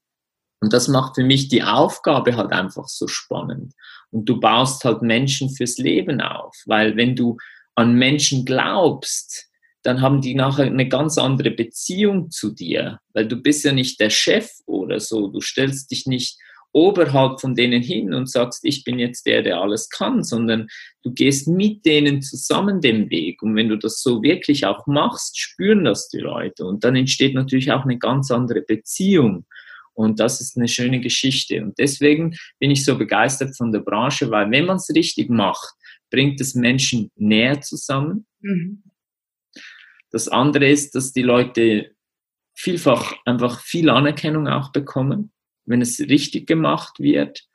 Und 0.61 0.73
das 0.73 0.88
macht 0.88 1.16
für 1.16 1.25
mich 1.25 1.49
die 1.49 1.62
Aufgabe 1.62 2.37
halt 2.37 2.53
einfach 2.53 2.88
so 2.88 3.09
spannend. 3.09 3.75
Und 4.11 4.29
du 4.29 4.40
baust 4.40 4.85
halt 4.85 5.03
Menschen 5.03 5.51
fürs 5.51 5.79
Leben 5.79 6.21
auf, 6.21 6.57
weil 6.66 6.97
wenn 6.97 7.14
du 7.14 7.37
an 7.75 7.95
Menschen 7.95 8.45
glaubst, 8.45 9.49
dann 9.83 10.01
haben 10.01 10.21
die 10.21 10.35
nachher 10.35 10.64
eine 10.64 10.88
ganz 10.88 11.19
andere 11.19 11.51
Beziehung 11.51 12.31
zu 12.31 12.53
dir, 12.53 12.99
weil 13.12 13.29
du 13.29 13.37
bist 13.37 13.64
ja 13.64 13.73
nicht 13.73 14.01
der 14.01 14.11
Chef 14.11 14.51
oder 14.66 14.99
so, 14.99 15.29
du 15.29 15.40
stellst 15.40 15.90
dich 15.90 16.07
nicht 16.07 16.38
oberhalb 16.77 17.40
von 17.40 17.55
denen 17.55 17.83
hin 17.83 18.12
und 18.12 18.29
sagst, 18.29 18.61
ich 18.62 18.85
bin 18.85 18.99
jetzt 18.99 19.25
der, 19.25 19.42
der 19.42 19.61
alles 19.61 19.88
kann, 19.88 20.23
sondern 20.23 20.66
du 21.03 21.11
gehst 21.12 21.49
mit 21.49 21.87
denen 21.87 22.21
zusammen 22.21 22.83
den 22.83 23.09
Weg. 23.09 23.42
Und 23.42 23.57
wenn 23.57 23.71
du 23.71 23.77
das 23.77 24.03
so 24.03 24.23
wirklich 24.23 24.66
auch 24.66 24.87
machst, 24.87 25.40
spüren 25.40 25.85
das 25.85 26.09
die 26.09 26.19
Leute. 26.19 26.66
Und 26.66 26.85
dann 26.85 26.95
entsteht 26.95 27.35
natürlich 27.35 27.73
auch 27.73 27.85
eine 27.85 27.99
ganz 27.99 28.31
andere 28.31 28.61
Beziehung. 28.61 29.47
Und 29.96 30.20
das 30.20 30.42
ist 30.42 30.56
eine 30.56 30.68
schöne 30.68 31.00
Geschichte. 31.00 31.62
Und 31.62 31.78
deswegen 31.78 32.37
bin 32.59 32.70
ich 32.70 32.85
so 32.85 32.98
begeistert 32.98 33.56
von 33.56 33.72
der 33.72 33.80
Branche, 33.80 34.30
weil 34.30 34.50
wenn 34.50 34.66
man 34.66 34.76
es 34.76 34.90
richtig 34.94 35.30
macht, 35.30 35.74
bringt 36.11 36.38
es 36.40 36.54
Menschen 36.54 37.11
näher 37.16 37.62
zusammen. 37.62 38.26
Mhm. 38.40 38.82
Das 40.11 40.28
andere 40.28 40.68
ist, 40.68 40.94
dass 40.94 41.12
die 41.12 41.22
Leute 41.22 41.92
vielfach 42.54 43.14
einfach 43.24 43.61
viel 43.61 43.88
Anerkennung 43.88 44.48
auch 44.48 44.70
bekommen, 44.70 45.32
wenn 45.64 45.80
es 45.80 45.98
richtig 45.98 46.46
gemacht 46.46 47.00
wird. 47.00 47.46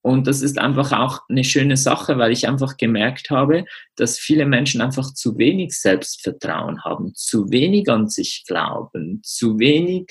Und 0.00 0.28
das 0.28 0.40
ist 0.40 0.58
einfach 0.58 0.92
auch 0.92 1.22
eine 1.28 1.42
schöne 1.42 1.76
Sache, 1.76 2.16
weil 2.16 2.30
ich 2.30 2.46
einfach 2.46 2.76
gemerkt 2.76 3.30
habe, 3.30 3.64
dass 3.96 4.18
viele 4.18 4.46
Menschen 4.46 4.80
einfach 4.80 5.12
zu 5.14 5.36
wenig 5.36 5.72
Selbstvertrauen 5.72 6.84
haben, 6.84 7.12
zu 7.14 7.50
wenig 7.50 7.88
an 7.88 8.08
sich 8.08 8.44
glauben, 8.46 9.20
zu 9.24 9.58
wenig 9.58 10.06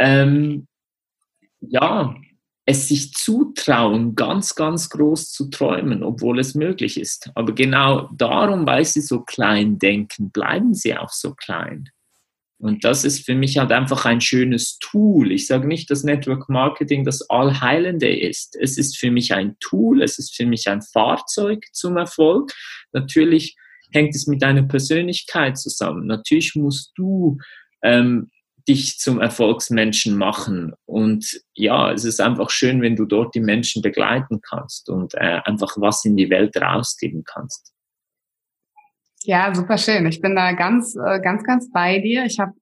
ähm, 0.00 0.66
ja, 1.68 2.14
es 2.64 2.88
sich 2.88 3.12
zutrauen, 3.12 4.14
ganz, 4.14 4.54
ganz 4.54 4.88
groß 4.90 5.32
zu 5.32 5.50
träumen, 5.50 6.02
obwohl 6.02 6.38
es 6.38 6.54
möglich 6.54 6.98
ist. 6.98 7.30
Aber 7.34 7.52
genau 7.54 8.08
darum, 8.16 8.66
weil 8.66 8.84
sie 8.84 9.00
so 9.00 9.22
klein 9.22 9.78
denken, 9.78 10.30
bleiben 10.30 10.74
sie 10.74 10.96
auch 10.96 11.10
so 11.10 11.34
klein. 11.34 11.88
Und 12.58 12.84
das 12.84 13.04
ist 13.04 13.26
für 13.26 13.34
mich 13.34 13.58
halt 13.58 13.72
einfach 13.72 14.04
ein 14.04 14.20
schönes 14.20 14.78
Tool. 14.78 15.32
Ich 15.32 15.48
sage 15.48 15.66
nicht, 15.66 15.90
dass 15.90 16.04
Network 16.04 16.48
Marketing 16.48 17.04
das 17.04 17.28
Allheilende 17.28 18.16
ist. 18.16 18.56
Es 18.60 18.78
ist 18.78 18.96
für 18.96 19.10
mich 19.10 19.34
ein 19.34 19.56
Tool, 19.58 20.00
es 20.00 20.20
ist 20.20 20.36
für 20.36 20.46
mich 20.46 20.68
ein 20.68 20.80
Fahrzeug 20.80 21.64
zum 21.72 21.96
Erfolg. 21.96 22.52
Natürlich 22.92 23.56
hängt 23.90 24.14
es 24.14 24.28
mit 24.28 24.42
deiner 24.42 24.62
Persönlichkeit 24.62 25.58
zusammen. 25.58 26.06
Natürlich 26.06 26.54
musst 26.54 26.92
du 26.94 27.38
ähm, 27.82 28.30
dich 28.68 28.98
zum 28.98 29.20
Erfolgsmenschen 29.20 30.16
machen. 30.16 30.74
Und 30.84 31.42
ja, 31.54 31.92
es 31.92 32.04
ist 32.04 32.20
einfach 32.20 32.50
schön, 32.50 32.82
wenn 32.82 32.96
du 32.96 33.04
dort 33.04 33.34
die 33.34 33.40
Menschen 33.40 33.82
begleiten 33.82 34.40
kannst 34.40 34.88
und 34.88 35.14
äh, 35.14 35.40
einfach 35.44 35.76
was 35.76 36.04
in 36.04 36.16
die 36.16 36.30
Welt 36.30 36.56
rausgeben 36.56 37.24
kannst. 37.24 37.72
Ja, 39.24 39.54
super 39.54 39.78
schön. 39.78 40.06
Ich 40.06 40.20
bin 40.20 40.34
da 40.34 40.52
ganz, 40.52 40.96
äh, 40.96 41.20
ganz, 41.20 41.44
ganz 41.44 41.70
bei 41.70 42.00
dir. 42.00 42.24
Ich 42.24 42.40
habe 42.40 42.52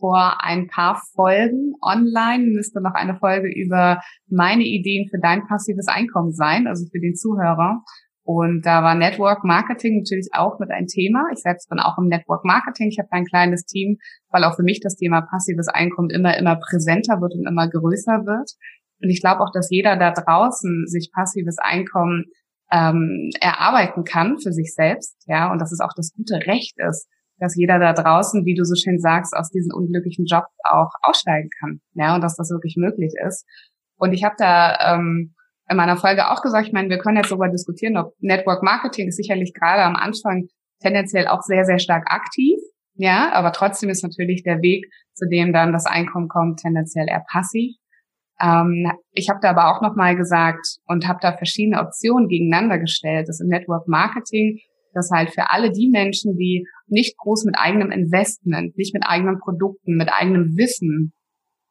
vor 0.00 0.42
ein 0.42 0.66
paar 0.66 1.00
Folgen 1.14 1.74
online 1.82 2.44
müsste 2.44 2.80
noch 2.80 2.94
eine 2.94 3.16
Folge 3.16 3.48
über 3.48 4.00
meine 4.26 4.64
Ideen 4.64 5.08
für 5.08 5.18
dein 5.20 5.46
passives 5.46 5.86
Einkommen 5.88 6.32
sein, 6.32 6.66
also 6.66 6.86
für 6.90 7.00
den 7.00 7.14
Zuhörer. 7.14 7.84
Und 8.32 8.62
da 8.64 8.84
war 8.84 8.94
Network 8.94 9.42
Marketing 9.42 9.98
natürlich 9.98 10.28
auch 10.32 10.60
mit 10.60 10.70
ein 10.70 10.86
Thema. 10.86 11.24
Ich 11.32 11.40
selbst 11.40 11.68
bin 11.68 11.80
auch 11.80 11.98
im 11.98 12.06
Network 12.06 12.44
Marketing. 12.44 12.86
Ich 12.86 13.00
habe 13.00 13.10
ein 13.10 13.24
kleines 13.24 13.64
Team, 13.64 13.98
weil 14.30 14.44
auch 14.44 14.54
für 14.54 14.62
mich 14.62 14.78
das 14.78 14.94
Thema 14.94 15.22
passives 15.22 15.66
Einkommen 15.66 16.10
immer, 16.10 16.38
immer 16.38 16.54
präsenter 16.54 17.20
wird 17.20 17.34
und 17.34 17.44
immer 17.44 17.68
größer 17.68 18.24
wird. 18.26 18.52
Und 19.02 19.10
ich 19.10 19.20
glaube 19.20 19.40
auch, 19.40 19.50
dass 19.52 19.68
jeder 19.68 19.96
da 19.96 20.12
draußen 20.12 20.86
sich 20.86 21.10
passives 21.12 21.58
Einkommen 21.58 22.26
ähm, 22.70 23.30
erarbeiten 23.40 24.04
kann 24.04 24.38
für 24.38 24.52
sich 24.52 24.74
selbst, 24.76 25.16
ja, 25.26 25.50
und 25.50 25.60
dass 25.60 25.72
es 25.72 25.80
auch 25.80 25.92
das 25.96 26.12
gute 26.14 26.36
Recht 26.46 26.76
ist, 26.88 27.08
dass 27.40 27.56
jeder 27.56 27.80
da 27.80 27.92
draußen, 27.92 28.44
wie 28.44 28.54
du 28.54 28.64
so 28.64 28.76
schön 28.76 29.00
sagst, 29.00 29.34
aus 29.34 29.50
diesen 29.50 29.72
unglücklichen 29.72 30.26
Jobs 30.26 30.54
auch 30.70 30.90
aussteigen 31.02 31.48
kann, 31.58 31.80
ja, 31.94 32.14
und 32.14 32.20
dass 32.22 32.36
das 32.36 32.50
wirklich 32.50 32.76
möglich 32.76 33.12
ist. 33.26 33.44
Und 33.96 34.12
ich 34.12 34.22
habe 34.22 34.36
da 34.38 34.94
ähm, 34.94 35.34
in 35.70 35.76
meiner 35.76 35.96
Folge 35.96 36.30
auch 36.30 36.42
gesagt, 36.42 36.66
ich 36.66 36.72
meine, 36.72 36.88
wir 36.88 36.98
können 36.98 37.16
jetzt 37.16 37.30
darüber 37.30 37.48
diskutieren, 37.48 37.96
ob 37.96 38.14
Network 38.18 38.62
Marketing 38.62 39.08
ist 39.08 39.16
sicherlich 39.16 39.54
gerade 39.54 39.82
am 39.82 39.94
Anfang 39.94 40.48
tendenziell 40.82 41.28
auch 41.28 41.42
sehr, 41.42 41.64
sehr 41.64 41.78
stark 41.78 42.10
aktiv, 42.10 42.58
ja, 42.94 43.32
aber 43.32 43.52
trotzdem 43.52 43.88
ist 43.88 44.02
natürlich 44.02 44.42
der 44.42 44.60
Weg, 44.62 44.86
zu 45.14 45.28
dem 45.28 45.52
dann 45.52 45.72
das 45.72 45.86
Einkommen 45.86 46.28
kommt, 46.28 46.60
tendenziell 46.60 47.06
eher 47.08 47.24
passiv. 47.30 47.76
Ähm, 48.40 48.90
ich 49.12 49.30
habe 49.30 49.38
da 49.40 49.50
aber 49.50 49.70
auch 49.70 49.80
nochmal 49.80 50.16
gesagt 50.16 50.78
und 50.86 51.06
habe 51.06 51.20
da 51.22 51.36
verschiedene 51.36 51.80
Optionen 51.80 52.28
gegeneinander 52.28 52.78
gestellt. 52.78 53.28
Das 53.28 53.40
im 53.40 53.48
Network 53.48 53.86
Marketing, 53.86 54.58
das 54.92 55.10
halt 55.12 55.30
für 55.30 55.50
alle 55.50 55.70
die 55.70 55.88
Menschen, 55.88 56.36
die 56.36 56.66
nicht 56.88 57.16
groß 57.18 57.44
mit 57.44 57.56
eigenem 57.56 57.92
Investment, 57.92 58.76
nicht 58.76 58.92
mit 58.92 59.04
eigenen 59.06 59.38
Produkten, 59.38 59.96
mit 59.96 60.10
eigenem 60.12 60.56
Wissen, 60.56 61.12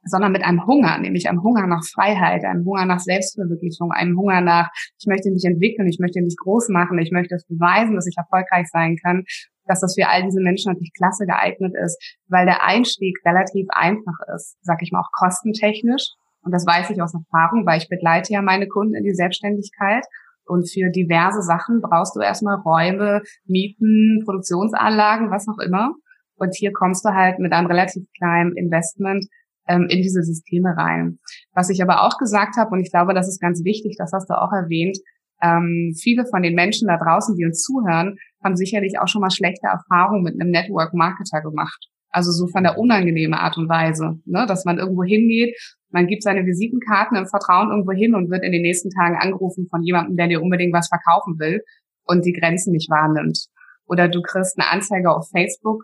sondern 0.03 0.31
mit 0.31 0.43
einem 0.43 0.65
Hunger, 0.65 0.97
nämlich 0.97 1.27
einem 1.29 1.43
Hunger 1.43 1.67
nach 1.67 1.83
Freiheit, 1.83 2.43
einem 2.45 2.65
Hunger 2.65 2.85
nach 2.85 2.99
Selbstverwirklichung, 2.99 3.91
einem 3.91 4.17
Hunger 4.17 4.41
nach, 4.41 4.69
ich 4.99 5.07
möchte 5.07 5.31
mich 5.31 5.43
entwickeln, 5.45 5.87
ich 5.87 5.99
möchte 5.99 6.21
mich 6.21 6.35
groß 6.37 6.69
machen, 6.69 6.99
ich 6.99 7.11
möchte 7.11 7.35
es 7.35 7.45
beweisen, 7.45 7.95
dass 7.95 8.07
ich 8.07 8.17
erfolgreich 8.17 8.67
sein 8.71 8.97
kann, 9.01 9.23
dass 9.65 9.81
das 9.81 9.95
für 9.95 10.07
all 10.07 10.23
diese 10.23 10.41
Menschen 10.41 10.71
natürlich 10.71 10.93
klasse 10.97 11.25
geeignet 11.25 11.73
ist, 11.83 12.17
weil 12.27 12.45
der 12.45 12.65
Einstieg 12.65 13.19
relativ 13.25 13.67
einfach 13.69 14.17
ist, 14.35 14.57
sag 14.61 14.81
ich 14.81 14.91
mal 14.91 15.01
auch 15.01 15.11
kostentechnisch. 15.13 16.09
Und 16.41 16.53
das 16.53 16.65
weiß 16.65 16.89
ich 16.89 17.01
aus 17.01 17.13
Erfahrung, 17.13 17.65
weil 17.65 17.79
ich 17.79 17.89
begleite 17.89 18.33
ja 18.33 18.41
meine 18.41 18.67
Kunden 18.67 18.95
in 18.95 19.03
die 19.03 19.13
Selbstständigkeit. 19.13 20.05
Und 20.45 20.67
für 20.71 20.89
diverse 20.89 21.43
Sachen 21.43 21.81
brauchst 21.81 22.15
du 22.15 22.21
erstmal 22.21 22.55
Räume, 22.55 23.21
Mieten, 23.45 24.23
Produktionsanlagen, 24.25 25.29
was 25.29 25.47
auch 25.47 25.59
immer. 25.59 25.93
Und 26.35 26.55
hier 26.55 26.71
kommst 26.71 27.05
du 27.05 27.09
halt 27.09 27.37
mit 27.37 27.51
einem 27.53 27.67
relativ 27.67 28.03
kleinen 28.17 28.55
Investment 28.55 29.25
ähm, 29.69 29.87
in 29.89 30.01
diese 30.01 30.23
Systeme 30.23 30.75
rein. 30.75 31.19
Was 31.53 31.69
ich 31.69 31.81
aber 31.81 32.01
auch 32.01 32.17
gesagt 32.17 32.57
habe, 32.57 32.71
und 32.71 32.81
ich 32.81 32.91
glaube, 32.91 33.13
das 33.13 33.29
ist 33.29 33.39
ganz 33.39 33.63
wichtig, 33.63 33.95
das 33.97 34.11
hast 34.11 34.29
du 34.29 34.33
auch 34.33 34.51
erwähnt, 34.51 34.97
ähm, 35.41 35.93
viele 35.97 36.25
von 36.25 36.41
den 36.41 36.55
Menschen 36.55 36.87
da 36.87 36.97
draußen, 36.97 37.35
die 37.37 37.45
uns 37.45 37.61
zuhören, 37.61 38.17
haben 38.43 38.57
sicherlich 38.57 38.99
auch 38.99 39.07
schon 39.07 39.21
mal 39.21 39.31
schlechte 39.31 39.67
Erfahrungen 39.67 40.23
mit 40.23 40.33
einem 40.33 40.51
Network 40.51 40.93
Marketer 40.93 41.41
gemacht. 41.41 41.87
Also 42.11 42.31
so 42.31 42.47
von 42.47 42.63
der 42.63 42.77
unangenehmen 42.77 43.35
Art 43.35 43.57
und 43.57 43.69
Weise, 43.69 44.19
ne? 44.25 44.45
dass 44.47 44.65
man 44.65 44.79
irgendwo 44.79 45.03
hingeht, 45.03 45.55
man 45.91 46.07
gibt 46.07 46.23
seine 46.23 46.45
Visitenkarten 46.45 47.15
im 47.15 47.27
Vertrauen 47.27 47.69
irgendwo 47.69 47.91
hin 47.91 48.15
und 48.15 48.29
wird 48.29 48.43
in 48.43 48.51
den 48.51 48.63
nächsten 48.63 48.89
Tagen 48.89 49.15
angerufen 49.15 49.67
von 49.69 49.83
jemandem, 49.83 50.17
der 50.17 50.27
dir 50.27 50.41
unbedingt 50.41 50.73
was 50.73 50.87
verkaufen 50.87 51.39
will 51.39 51.61
und 52.05 52.25
die 52.25 52.33
Grenzen 52.33 52.71
nicht 52.71 52.89
wahrnimmt. 52.89 53.47
Oder 53.85 54.07
du 54.07 54.21
kriegst 54.21 54.57
eine 54.57 54.69
Anzeige 54.69 55.11
auf 55.11 55.29
Facebook, 55.29 55.83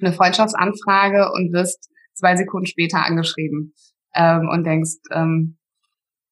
eine 0.00 0.12
Freundschaftsanfrage 0.12 1.32
und 1.32 1.52
wirst 1.52 1.88
zwei 2.18 2.36
Sekunden 2.36 2.66
später 2.66 3.04
angeschrieben 3.04 3.74
ähm, 4.14 4.48
und 4.48 4.64
denkst, 4.64 4.98
ähm, 5.12 5.58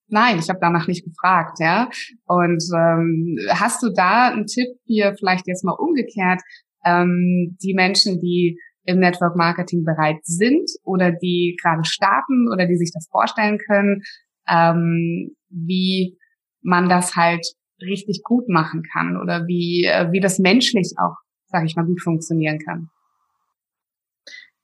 nein, 0.08 0.38
ich 0.38 0.48
habe 0.48 0.58
danach 0.60 0.86
nicht 0.86 1.04
gefragt, 1.04 1.58
ja. 1.60 1.88
Und 2.26 2.62
ähm, 2.74 3.38
hast 3.50 3.82
du 3.82 3.90
da 3.92 4.28
einen 4.28 4.46
Tipp 4.46 4.68
hier 4.84 5.14
vielleicht 5.18 5.46
jetzt 5.46 5.64
mal 5.64 5.72
umgekehrt, 5.72 6.40
ähm, 6.84 7.56
die 7.62 7.74
Menschen, 7.74 8.20
die 8.20 8.58
im 8.84 9.00
Network 9.00 9.36
Marketing 9.36 9.84
bereit 9.84 10.20
sind 10.22 10.70
oder 10.84 11.10
die 11.10 11.56
gerade 11.60 11.84
starten 11.84 12.48
oder 12.52 12.66
die 12.66 12.76
sich 12.76 12.92
das 12.92 13.08
vorstellen 13.10 13.58
können, 13.58 14.02
ähm, 14.48 15.34
wie 15.50 16.16
man 16.62 16.88
das 16.88 17.16
halt 17.16 17.44
richtig 17.80 18.22
gut 18.22 18.48
machen 18.48 18.82
kann 18.92 19.20
oder 19.20 19.46
wie, 19.46 19.84
äh, 19.84 20.10
wie 20.12 20.20
das 20.20 20.38
menschlich 20.38 20.94
auch, 20.98 21.16
sage 21.46 21.66
ich 21.66 21.76
mal, 21.76 21.84
gut 21.84 22.00
funktionieren 22.00 22.58
kann. 22.64 22.88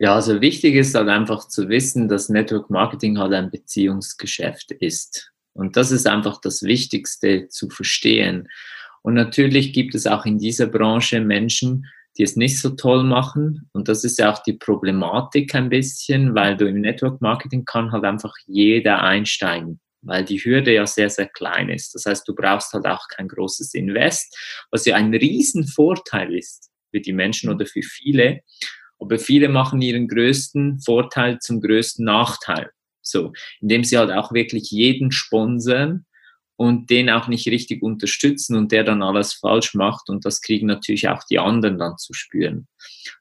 Ja, 0.02 0.16
also 0.16 0.40
wichtig 0.40 0.74
ist 0.74 0.96
halt 0.96 1.08
einfach 1.08 1.46
zu 1.46 1.68
wissen, 1.68 2.08
dass 2.08 2.28
Network 2.28 2.70
Marketing 2.70 3.18
halt 3.18 3.32
ein 3.34 3.52
Beziehungsgeschäft 3.52 4.72
ist. 4.72 5.30
Und 5.52 5.76
das 5.76 5.92
ist 5.92 6.08
einfach 6.08 6.40
das 6.40 6.64
Wichtigste 6.64 7.46
zu 7.46 7.70
verstehen. 7.70 8.48
Und 9.02 9.14
natürlich 9.14 9.72
gibt 9.72 9.94
es 9.94 10.08
auch 10.08 10.26
in 10.26 10.38
dieser 10.38 10.66
Branche 10.66 11.20
Menschen, 11.20 11.86
die 12.18 12.24
es 12.24 12.34
nicht 12.34 12.60
so 12.60 12.70
toll 12.70 13.04
machen. 13.04 13.68
Und 13.74 13.86
das 13.86 14.02
ist 14.02 14.18
ja 14.18 14.32
auch 14.32 14.42
die 14.42 14.54
Problematik 14.54 15.54
ein 15.54 15.68
bisschen, 15.68 16.34
weil 16.34 16.56
du 16.56 16.66
im 16.66 16.80
Network 16.80 17.20
Marketing 17.20 17.64
kann 17.64 17.92
halt 17.92 18.02
einfach 18.02 18.34
jeder 18.48 19.04
einsteigen, 19.04 19.78
weil 20.00 20.24
die 20.24 20.38
Hürde 20.38 20.74
ja 20.74 20.84
sehr, 20.84 21.10
sehr 21.10 21.28
klein 21.28 21.68
ist. 21.68 21.94
Das 21.94 22.06
heißt, 22.06 22.26
du 22.26 22.34
brauchst 22.34 22.72
halt 22.72 22.86
auch 22.86 23.06
kein 23.06 23.28
großes 23.28 23.72
Invest, 23.74 24.36
was 24.72 24.84
ja 24.84 24.96
ein 24.96 25.14
Riesenvorteil 25.14 26.34
ist 26.34 26.72
für 26.90 27.00
die 27.00 27.12
Menschen 27.12 27.50
oder 27.50 27.66
für 27.66 27.82
viele. 27.82 28.40
Aber 29.02 29.18
viele 29.18 29.48
machen 29.48 29.82
ihren 29.82 30.08
größten 30.08 30.80
Vorteil 30.80 31.38
zum 31.40 31.60
größten 31.60 32.04
Nachteil. 32.04 32.70
So, 33.02 33.32
indem 33.60 33.84
sie 33.84 33.98
halt 33.98 34.10
auch 34.10 34.32
wirklich 34.32 34.70
jeden 34.70 35.10
sponsern 35.10 36.06
und 36.56 36.90
den 36.90 37.10
auch 37.10 37.26
nicht 37.26 37.48
richtig 37.48 37.82
unterstützen 37.82 38.56
und 38.56 38.70
der 38.70 38.84
dann 38.84 39.02
alles 39.02 39.32
falsch 39.32 39.74
macht 39.74 40.08
und 40.08 40.24
das 40.24 40.40
kriegen 40.40 40.68
natürlich 40.68 41.08
auch 41.08 41.24
die 41.28 41.40
anderen 41.40 41.78
dann 41.78 41.98
zu 41.98 42.12
spüren. 42.12 42.68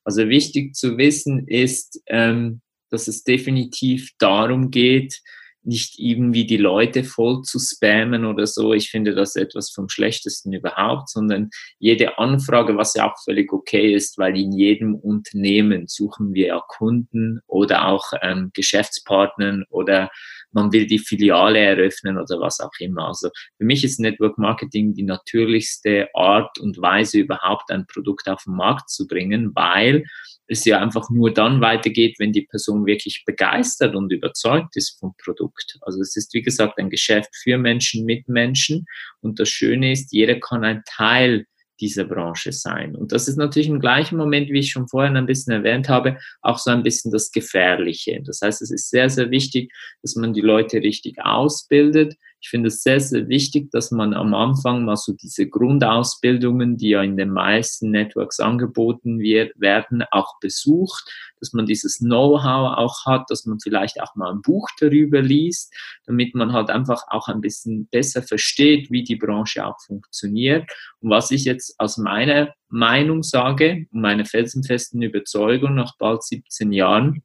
Also 0.04 0.30
wichtig 0.30 0.76
zu 0.76 0.98
wissen 0.98 1.48
ist, 1.48 2.00
ähm, 2.08 2.62
dass 2.92 3.08
es 3.08 3.24
definitiv 3.24 4.12
darum 4.20 4.70
geht, 4.70 5.22
nicht 5.64 6.00
irgendwie 6.00 6.46
die 6.46 6.58
Leute 6.58 7.04
voll 7.04 7.42
zu 7.44 7.60
spammen 7.60 8.26
oder 8.26 8.48
so. 8.48 8.74
Ich 8.74 8.90
finde 8.90 9.14
das 9.14 9.36
etwas 9.36 9.72
vom 9.72 9.90
Schlechtesten 9.90 10.54
überhaupt, 10.54 11.10
sondern 11.10 11.50
jede 11.80 12.18
Anfrage, 12.18 12.78
was 12.78 12.94
ja 12.96 13.12
auch 13.12 13.16
völlig 13.24 13.52
okay 13.54 13.94
ist, 13.94 14.18
weil 14.18 14.38
in 14.38 14.52
jedem 14.52 14.96
Unternehmen 14.96 15.88
suchen 15.88 16.34
wir 16.34 16.48
ja 16.48 16.62
Kunden 16.68 17.42
oder 17.48 17.88
auch 17.88 18.12
ähm, 18.22 18.52
Geschäftspartnern 18.54 19.66
oder 19.70 20.10
man 20.52 20.72
will 20.72 20.86
die 20.86 21.00
Filiale 21.00 21.60
eröffnen 21.60 22.18
oder 22.18 22.40
was 22.40 22.60
auch 22.60 22.72
immer. 22.80 23.08
Also 23.08 23.30
für 23.58 23.66
mich 23.66 23.84
ist 23.84 24.00
Network 24.00 24.38
Marketing 24.38 24.94
die 24.94 25.04
natürlichste 25.04 26.10
Art 26.14 26.60
und 26.60 26.82
Weise 26.82 27.20
überhaupt 27.20 27.72
ein 27.72 27.86
Produkt 27.88 28.28
auf 28.28 28.44
den 28.44 28.56
Markt 28.56 28.90
zu 28.90 29.08
bringen, 29.08 29.52
weil 29.56 30.04
es 30.48 30.66
ja 30.66 30.82
einfach 30.82 31.10
nur 31.10 31.34
dann 31.34 31.62
weitergeht, 31.62 32.16
wenn 32.20 32.34
die 32.34 32.46
Person 32.46 32.86
wirklich 32.86 33.24
begeistert 33.26 33.96
und 33.96 34.12
überzeugt 34.12 34.76
ist 34.76 35.00
vom 35.00 35.14
Produkt. 35.24 35.78
Also 35.82 36.02
es 36.02 36.16
ist, 36.18 36.34
wie 36.34 36.42
gesagt, 36.42 36.78
ein 36.78 36.90
Geschäft 36.90 37.30
für 37.42 37.58
Menschen 37.58 38.06
mit 38.06 38.28
Menschen. 38.28 38.86
Und 39.22 39.40
das 39.40 39.50
Schöne 39.50 39.94
ist, 39.94 40.12
jeder 40.12 40.40
kann 40.40 40.66
ein 40.66 40.84
Teil 40.86 41.46
dieser 41.82 42.06
Branche 42.06 42.52
sein. 42.54 42.96
Und 42.96 43.12
das 43.12 43.28
ist 43.28 43.38
natürlich 43.38 43.68
im 43.68 43.80
gleichen 43.80 44.18
Moment, 44.18 44.50
wie 44.50 44.60
ich 44.60 44.72
schon 44.72 44.88
vorhin 44.88 45.18
ein 45.18 45.26
bisschen 45.26 45.52
erwähnt 45.52 45.90
habe, 45.90 46.18
auch 46.42 46.60
so 46.60 46.72
ein 46.72 46.84
bisschen 46.84 47.12
das 47.12 47.32
Gefährliche. 47.32 48.22
Das 48.24 48.42
heißt, 48.42 48.62
es 48.62 48.72
ist 48.72 48.90
sehr, 48.90 49.10
sehr 49.10 49.32
wichtig, 49.32 49.74
dass 50.02 50.16
man 50.16 50.34
die 50.34 50.42
Leute 50.42 50.78
richtig 50.78 51.20
ausbildet, 51.20 52.16
ich 52.42 52.50
finde 52.50 52.70
es 52.70 52.82
sehr, 52.82 53.00
sehr 53.00 53.28
wichtig, 53.28 53.70
dass 53.70 53.92
man 53.92 54.16
am 54.16 54.34
Anfang 54.34 54.84
mal 54.84 54.98
so 54.98 55.14
diese 55.14 55.48
Grundausbildungen, 55.48 56.76
die 56.76 56.90
ja 56.90 57.04
in 57.04 57.16
den 57.16 57.30
meisten 57.30 57.92
Networks 57.92 58.40
angeboten 58.40 59.20
wird, 59.20 59.54
werden, 59.60 60.04
auch 60.10 60.40
besucht, 60.40 61.04
dass 61.40 61.54
man 61.54 61.68
dieses 61.68 62.00
Know-how 62.00 62.78
auch 62.78 63.06
hat, 63.06 63.30
dass 63.30 63.46
man 63.46 63.60
vielleicht 63.60 64.02
auch 64.02 64.16
mal 64.16 64.32
ein 64.32 64.42
Buch 64.42 64.68
darüber 64.80 65.22
liest, 65.22 65.72
damit 66.08 66.34
man 66.34 66.52
halt 66.52 66.72
einfach 66.72 67.04
auch 67.10 67.28
ein 67.28 67.42
bisschen 67.42 67.88
besser 67.88 68.24
versteht, 68.24 68.90
wie 68.90 69.04
die 69.04 69.18
Branche 69.18 69.64
auch 69.64 69.80
funktioniert. 69.86 70.68
Und 71.00 71.12
was 71.12 71.30
ich 71.30 71.46
jetzt 71.46 71.80
aus 71.80 71.98
meiner 71.98 72.54
Meinung 72.70 73.22
sage, 73.22 73.86
meine 73.92 74.26
felsenfesten 74.26 75.04
Überzeugung 75.04 75.76
nach 75.76 75.96
bald 75.98 76.24
17 76.24 76.72
Jahren, 76.72 77.22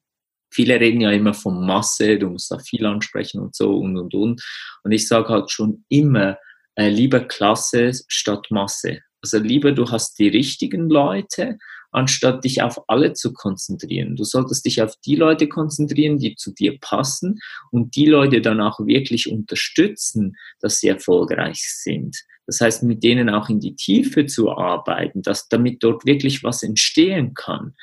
viele 0.49 0.79
reden 0.79 1.01
ja 1.01 1.11
immer 1.11 1.33
von 1.33 1.65
Masse, 1.65 2.17
du 2.17 2.29
musst 2.29 2.51
da 2.51 2.59
viel 2.59 2.85
ansprechen 2.85 3.41
und 3.41 3.55
so 3.55 3.77
und 3.77 3.97
und 3.97 4.13
und. 4.13 4.43
Und 4.83 4.91
ich 4.91 5.07
sage 5.07 5.29
halt 5.29 5.51
schon 5.51 5.83
immer, 5.89 6.37
äh, 6.75 6.89
lieber 6.89 7.21
Klasse 7.21 7.91
statt 8.07 8.47
Masse. 8.49 8.99
Also 9.21 9.39
lieber 9.39 9.71
du 9.71 9.89
hast 9.89 10.19
die 10.19 10.27
richtigen 10.27 10.89
Leute, 10.89 11.57
anstatt 11.91 12.43
dich 12.43 12.61
auf 12.61 12.79
alle 12.87 13.13
zu 13.13 13.33
konzentrieren. 13.33 14.15
Du 14.15 14.23
solltest 14.23 14.65
dich 14.65 14.81
auf 14.81 14.93
die 15.05 15.15
Leute 15.15 15.47
konzentrieren, 15.47 16.19
die 16.19 16.35
zu 16.35 16.53
dir 16.53 16.77
passen 16.79 17.39
und 17.71 17.95
die 17.95 18.05
Leute 18.05 18.41
dann 18.41 18.61
auch 18.61 18.79
wirklich 18.79 19.31
unterstützen, 19.31 20.35
dass 20.59 20.79
sie 20.79 20.89
erfolgreich 20.89 21.61
sind. 21.61 22.17
Das 22.45 22.61
heißt, 22.61 22.83
mit 22.83 23.03
denen 23.03 23.29
auch 23.29 23.49
in 23.49 23.59
die 23.59 23.75
Tiefe 23.75 24.25
zu 24.25 24.51
arbeiten, 24.51 25.21
dass 25.21 25.49
damit 25.49 25.83
dort 25.83 26.05
wirklich 26.05 26.43
was 26.43 26.63
entstehen 26.63 27.33
kann. 27.33 27.75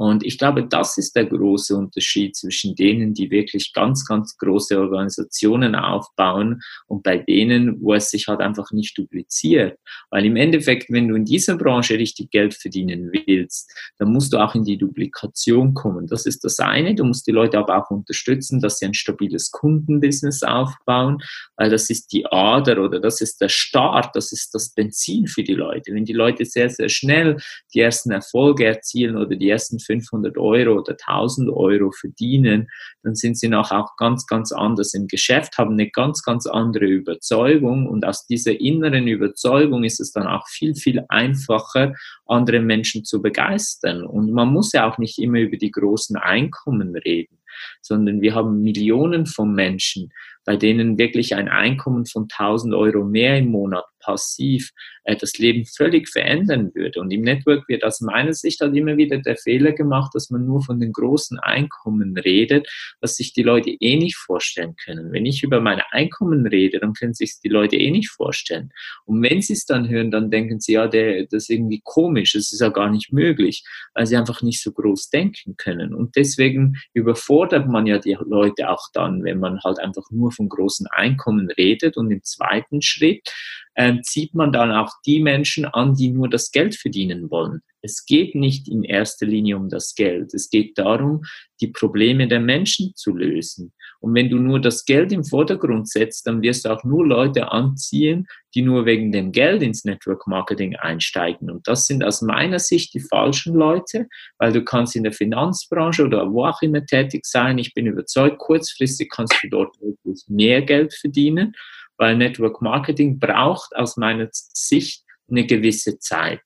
Und 0.00 0.24
ich 0.24 0.38
glaube, 0.38 0.66
das 0.66 0.96
ist 0.96 1.14
der 1.14 1.26
große 1.26 1.76
Unterschied 1.76 2.34
zwischen 2.34 2.74
denen, 2.74 3.12
die 3.12 3.30
wirklich 3.30 3.74
ganz, 3.74 4.06
ganz 4.06 4.34
große 4.38 4.80
Organisationen 4.80 5.74
aufbauen 5.74 6.62
und 6.86 7.02
bei 7.02 7.18
denen, 7.18 7.82
wo 7.82 7.92
es 7.92 8.08
sich 8.08 8.26
halt 8.26 8.40
einfach 8.40 8.72
nicht 8.72 8.96
dupliziert. 8.96 9.78
Weil 10.08 10.24
im 10.24 10.36
Endeffekt, 10.36 10.90
wenn 10.90 11.08
du 11.08 11.16
in 11.16 11.26
dieser 11.26 11.58
Branche 11.58 11.98
richtig 11.98 12.30
Geld 12.30 12.54
verdienen 12.54 13.10
willst, 13.12 13.70
dann 13.98 14.10
musst 14.10 14.32
du 14.32 14.38
auch 14.38 14.54
in 14.54 14.64
die 14.64 14.78
Duplikation 14.78 15.74
kommen. 15.74 16.06
Das 16.06 16.24
ist 16.24 16.44
das 16.44 16.60
eine. 16.60 16.94
Du 16.94 17.04
musst 17.04 17.26
die 17.26 17.32
Leute 17.32 17.58
aber 17.58 17.76
auch 17.76 17.90
unterstützen, 17.90 18.58
dass 18.58 18.78
sie 18.78 18.86
ein 18.86 18.94
stabiles 18.94 19.50
Kundenbusiness 19.50 20.42
aufbauen, 20.42 21.18
weil 21.56 21.68
das 21.68 21.90
ist 21.90 22.10
die 22.14 22.24
Ader 22.24 22.82
oder 22.82 23.00
das 23.00 23.20
ist 23.20 23.42
der 23.42 23.50
Start, 23.50 24.16
das 24.16 24.32
ist 24.32 24.54
das 24.54 24.70
Benzin 24.70 25.26
für 25.26 25.42
die 25.42 25.52
Leute. 25.52 25.92
Wenn 25.92 26.06
die 26.06 26.14
Leute 26.14 26.46
sehr, 26.46 26.70
sehr 26.70 26.88
schnell 26.88 27.36
die 27.74 27.80
ersten 27.80 28.12
Erfolge 28.12 28.64
erzielen 28.64 29.18
oder 29.18 29.36
die 29.36 29.50
ersten 29.50 29.78
500 29.90 30.38
Euro 30.38 30.78
oder 30.78 30.92
1000 30.92 31.50
Euro 31.50 31.90
verdienen, 31.90 32.68
dann 33.02 33.14
sind 33.14 33.38
sie 33.38 33.48
noch 33.48 33.70
auch 33.72 33.96
ganz, 33.96 34.26
ganz 34.26 34.52
anders 34.52 34.94
im 34.94 35.08
Geschäft, 35.08 35.58
haben 35.58 35.72
eine 35.72 35.90
ganz, 35.90 36.22
ganz 36.22 36.46
andere 36.46 36.86
Überzeugung 36.86 37.86
und 37.88 38.04
aus 38.04 38.26
dieser 38.26 38.60
inneren 38.60 39.08
Überzeugung 39.08 39.84
ist 39.84 40.00
es 40.00 40.12
dann 40.12 40.26
auch 40.26 40.46
viel, 40.48 40.74
viel 40.74 41.04
einfacher, 41.08 41.94
andere 42.26 42.60
Menschen 42.60 43.04
zu 43.04 43.20
begeistern. 43.20 44.04
Und 44.04 44.30
man 44.32 44.52
muss 44.52 44.72
ja 44.72 44.88
auch 44.88 44.98
nicht 44.98 45.18
immer 45.18 45.40
über 45.40 45.56
die 45.56 45.72
großen 45.72 46.16
Einkommen 46.16 46.94
reden 46.94 47.40
sondern 47.82 48.20
wir 48.20 48.34
haben 48.34 48.62
Millionen 48.62 49.26
von 49.26 49.52
Menschen, 49.52 50.12
bei 50.44 50.56
denen 50.56 50.98
wirklich 50.98 51.34
ein 51.34 51.48
Einkommen 51.48 52.06
von 52.06 52.28
1000 52.30 52.74
Euro 52.74 53.04
mehr 53.04 53.38
im 53.38 53.50
Monat 53.50 53.84
passiv 54.00 54.70
äh, 55.04 55.16
das 55.16 55.38
Leben 55.38 55.64
völlig 55.64 56.08
verändern 56.08 56.70
würde. 56.74 57.00
Und 57.00 57.10
im 57.10 57.22
Network 57.22 57.68
wird 57.68 57.84
aus 57.84 58.00
meiner 58.00 58.32
Sicht 58.32 58.60
halt 58.60 58.74
immer 58.76 58.96
wieder 58.96 59.18
der 59.18 59.36
Fehler 59.36 59.72
gemacht, 59.72 60.12
dass 60.14 60.30
man 60.30 60.46
nur 60.46 60.62
von 60.62 60.80
den 60.80 60.92
großen 60.92 61.38
Einkommen 61.38 62.16
redet, 62.16 62.68
was 63.00 63.16
sich 63.16 63.32
die 63.32 63.42
Leute 63.42 63.70
eh 63.70 63.96
nicht 63.96 64.16
vorstellen 64.16 64.74
können. 64.76 65.12
Wenn 65.12 65.26
ich 65.26 65.42
über 65.42 65.60
meine 65.60 65.90
Einkommen 65.92 66.46
rede, 66.46 66.80
dann 66.80 66.94
können 66.94 67.14
sich 67.14 67.40
die 67.42 67.48
Leute 67.48 67.76
eh 67.76 67.90
nicht 67.90 68.10
vorstellen. 68.10 68.70
Und 69.04 69.22
wenn 69.22 69.40
sie 69.42 69.52
es 69.52 69.66
dann 69.66 69.88
hören, 69.88 70.10
dann 70.10 70.30
denken 70.30 70.60
sie, 70.60 70.72
ja, 70.72 70.88
der, 70.88 71.24
das 71.24 71.44
ist 71.44 71.50
irgendwie 71.50 71.80
komisch, 71.84 72.32
das 72.32 72.52
ist 72.52 72.60
ja 72.60 72.68
gar 72.68 72.90
nicht 72.90 73.12
möglich, 73.12 73.64
weil 73.94 74.06
sie 74.06 74.16
einfach 74.16 74.42
nicht 74.42 74.62
so 74.62 74.72
groß 74.72 75.10
denken 75.10 75.56
können. 75.56 75.94
Und 75.94 76.16
deswegen 76.16 76.76
überfordert 76.94 77.68
man 77.68 77.86
ja 77.86 77.98
die 77.98 78.16
Leute 78.20 78.70
auch 78.70 78.88
dann, 78.92 79.24
wenn 79.24 79.38
man 79.38 79.60
halt 79.62 79.78
einfach 79.78 80.10
nur 80.10 80.32
von 80.32 80.48
großen 80.48 80.86
Einkommen 80.88 81.50
redet. 81.50 81.96
Und 81.96 82.10
im 82.10 82.22
zweiten 82.22 82.82
Schritt 82.82 83.30
ähm, 83.76 84.02
zieht 84.02 84.34
man 84.34 84.52
dann 84.52 84.72
auch 84.72 84.90
die 85.06 85.20
Menschen 85.20 85.64
an, 85.64 85.94
die 85.94 86.10
nur 86.10 86.28
das 86.28 86.50
Geld 86.50 86.74
verdienen 86.74 87.30
wollen. 87.30 87.60
Es 87.82 88.04
geht 88.04 88.34
nicht 88.34 88.68
in 88.68 88.84
erster 88.84 89.26
Linie 89.26 89.56
um 89.56 89.68
das 89.68 89.94
Geld. 89.94 90.34
Es 90.34 90.50
geht 90.50 90.76
darum, 90.76 91.22
die 91.60 91.68
Probleme 91.68 92.28
der 92.28 92.40
Menschen 92.40 92.92
zu 92.94 93.14
lösen. 93.14 93.72
Und 94.00 94.14
wenn 94.14 94.30
du 94.30 94.36
nur 94.36 94.60
das 94.60 94.84
Geld 94.84 95.12
im 95.12 95.24
Vordergrund 95.24 95.88
setzt, 95.88 96.26
dann 96.26 96.42
wirst 96.42 96.64
du 96.64 96.70
auch 96.70 96.84
nur 96.84 97.06
Leute 97.06 97.52
anziehen, 97.52 98.26
die 98.54 98.62
nur 98.62 98.86
wegen 98.86 99.12
dem 99.12 99.30
Geld 99.30 99.62
ins 99.62 99.84
Network 99.84 100.26
Marketing 100.26 100.76
einsteigen. 100.76 101.50
Und 101.50 101.68
das 101.68 101.86
sind 101.86 102.02
aus 102.02 102.22
meiner 102.22 102.58
Sicht 102.58 102.94
die 102.94 103.00
falschen 103.00 103.54
Leute, 103.54 104.08
weil 104.38 104.52
du 104.52 104.62
kannst 104.62 104.96
in 104.96 105.04
der 105.04 105.12
Finanzbranche 105.12 106.04
oder 106.04 106.30
wo 106.32 106.44
auch 106.46 106.62
immer 106.62 106.84
tätig 106.84 107.26
sein. 107.26 107.58
Ich 107.58 107.74
bin 107.74 107.86
überzeugt, 107.86 108.38
kurzfristig 108.38 109.10
kannst 109.10 109.36
du 109.42 109.48
dort 109.48 109.80
wirklich 109.80 110.24
mehr 110.28 110.62
Geld 110.62 110.94
verdienen 110.94 111.54
weil 112.00 112.16
Network 112.16 112.62
Marketing 112.62 113.18
braucht 113.18 113.76
aus 113.76 113.98
meiner 113.98 114.28
Sicht 114.32 115.04
eine 115.28 115.46
gewisse 115.46 115.98
Zeit. 115.98 116.40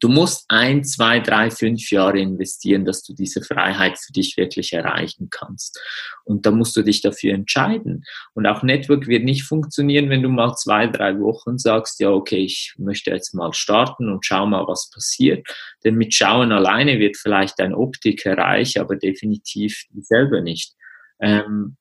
Du 0.00 0.08
musst 0.08 0.46
ein, 0.48 0.84
zwei, 0.84 1.20
drei, 1.20 1.50
fünf 1.50 1.90
Jahre 1.90 2.18
investieren, 2.18 2.86
dass 2.86 3.02
du 3.02 3.12
diese 3.12 3.42
Freiheit 3.42 3.98
für 3.98 4.14
dich 4.14 4.38
wirklich 4.38 4.72
erreichen 4.72 5.28
kannst. 5.30 5.78
Und 6.24 6.46
da 6.46 6.50
musst 6.50 6.74
du 6.78 6.82
dich 6.82 7.02
dafür 7.02 7.34
entscheiden. 7.34 8.04
Und 8.32 8.46
auch 8.46 8.62
Network 8.62 9.06
wird 9.06 9.24
nicht 9.24 9.42
funktionieren, 9.42 10.08
wenn 10.08 10.22
du 10.22 10.30
mal 10.30 10.54
zwei, 10.54 10.86
drei 10.86 11.20
Wochen 11.20 11.58
sagst, 11.58 12.00
ja, 12.00 12.08
okay, 12.08 12.42
ich 12.42 12.72
möchte 12.78 13.10
jetzt 13.10 13.34
mal 13.34 13.52
starten 13.52 14.08
und 14.10 14.24
schau 14.24 14.46
mal, 14.46 14.66
was 14.66 14.88
passiert. 14.90 15.46
Denn 15.84 15.96
mit 15.96 16.14
Schauen 16.14 16.52
alleine 16.52 16.98
wird 16.98 17.18
vielleicht 17.18 17.58
dein 17.58 17.74
Optiker 17.74 18.38
reich, 18.38 18.80
aber 18.80 18.96
definitiv 18.96 19.84
selber 19.92 20.40
nicht. 20.40 20.72
Ähm, 21.20 21.76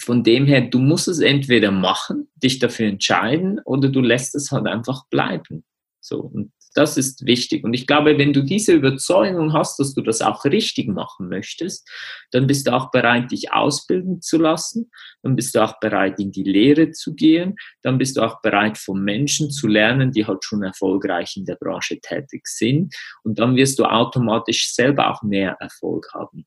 von 0.00 0.24
dem 0.24 0.46
her, 0.46 0.62
du 0.62 0.78
musst 0.78 1.08
es 1.08 1.20
entweder 1.20 1.70
machen, 1.70 2.28
dich 2.36 2.58
dafür 2.58 2.86
entscheiden, 2.86 3.60
oder 3.64 3.88
du 3.88 4.00
lässt 4.00 4.34
es 4.34 4.50
halt 4.50 4.66
einfach 4.66 5.06
bleiben. 5.08 5.64
So, 6.00 6.20
und 6.20 6.52
das 6.74 6.96
ist 6.96 7.24
wichtig. 7.24 7.64
Und 7.64 7.72
ich 7.72 7.86
glaube, 7.86 8.18
wenn 8.18 8.32
du 8.32 8.42
diese 8.42 8.72
Überzeugung 8.72 9.52
hast, 9.52 9.78
dass 9.78 9.94
du 9.94 10.02
das 10.02 10.20
auch 10.20 10.44
richtig 10.44 10.88
machen 10.88 11.28
möchtest, 11.28 11.88
dann 12.32 12.46
bist 12.46 12.66
du 12.66 12.72
auch 12.72 12.90
bereit, 12.90 13.30
dich 13.30 13.52
ausbilden 13.52 14.20
zu 14.20 14.38
lassen. 14.38 14.90
Dann 15.22 15.36
bist 15.36 15.54
du 15.54 15.62
auch 15.62 15.78
bereit, 15.78 16.18
in 16.18 16.32
die 16.32 16.42
Lehre 16.42 16.90
zu 16.90 17.14
gehen. 17.14 17.54
Dann 17.82 17.96
bist 17.96 18.16
du 18.16 18.22
auch 18.22 18.42
bereit, 18.42 18.76
von 18.76 19.02
Menschen 19.02 19.50
zu 19.50 19.68
lernen, 19.68 20.10
die 20.10 20.26
halt 20.26 20.44
schon 20.44 20.62
erfolgreich 20.62 21.36
in 21.36 21.44
der 21.44 21.56
Branche 21.56 22.00
tätig 22.00 22.48
sind. 22.48 22.94
Und 23.22 23.38
dann 23.38 23.54
wirst 23.54 23.78
du 23.78 23.84
automatisch 23.84 24.74
selber 24.74 25.12
auch 25.12 25.22
mehr 25.22 25.56
Erfolg 25.60 26.08
haben. 26.12 26.44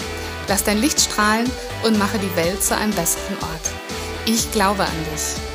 Lass 0.51 0.65
dein 0.65 0.79
Licht 0.79 0.99
strahlen 0.99 1.49
und 1.81 1.97
mache 1.97 2.19
die 2.19 2.35
Welt 2.35 2.61
zu 2.61 2.75
einem 2.75 2.91
besseren 2.91 3.37
Ort. 3.37 3.71
Ich 4.25 4.51
glaube 4.51 4.83
an 4.83 5.05
dich. 5.13 5.50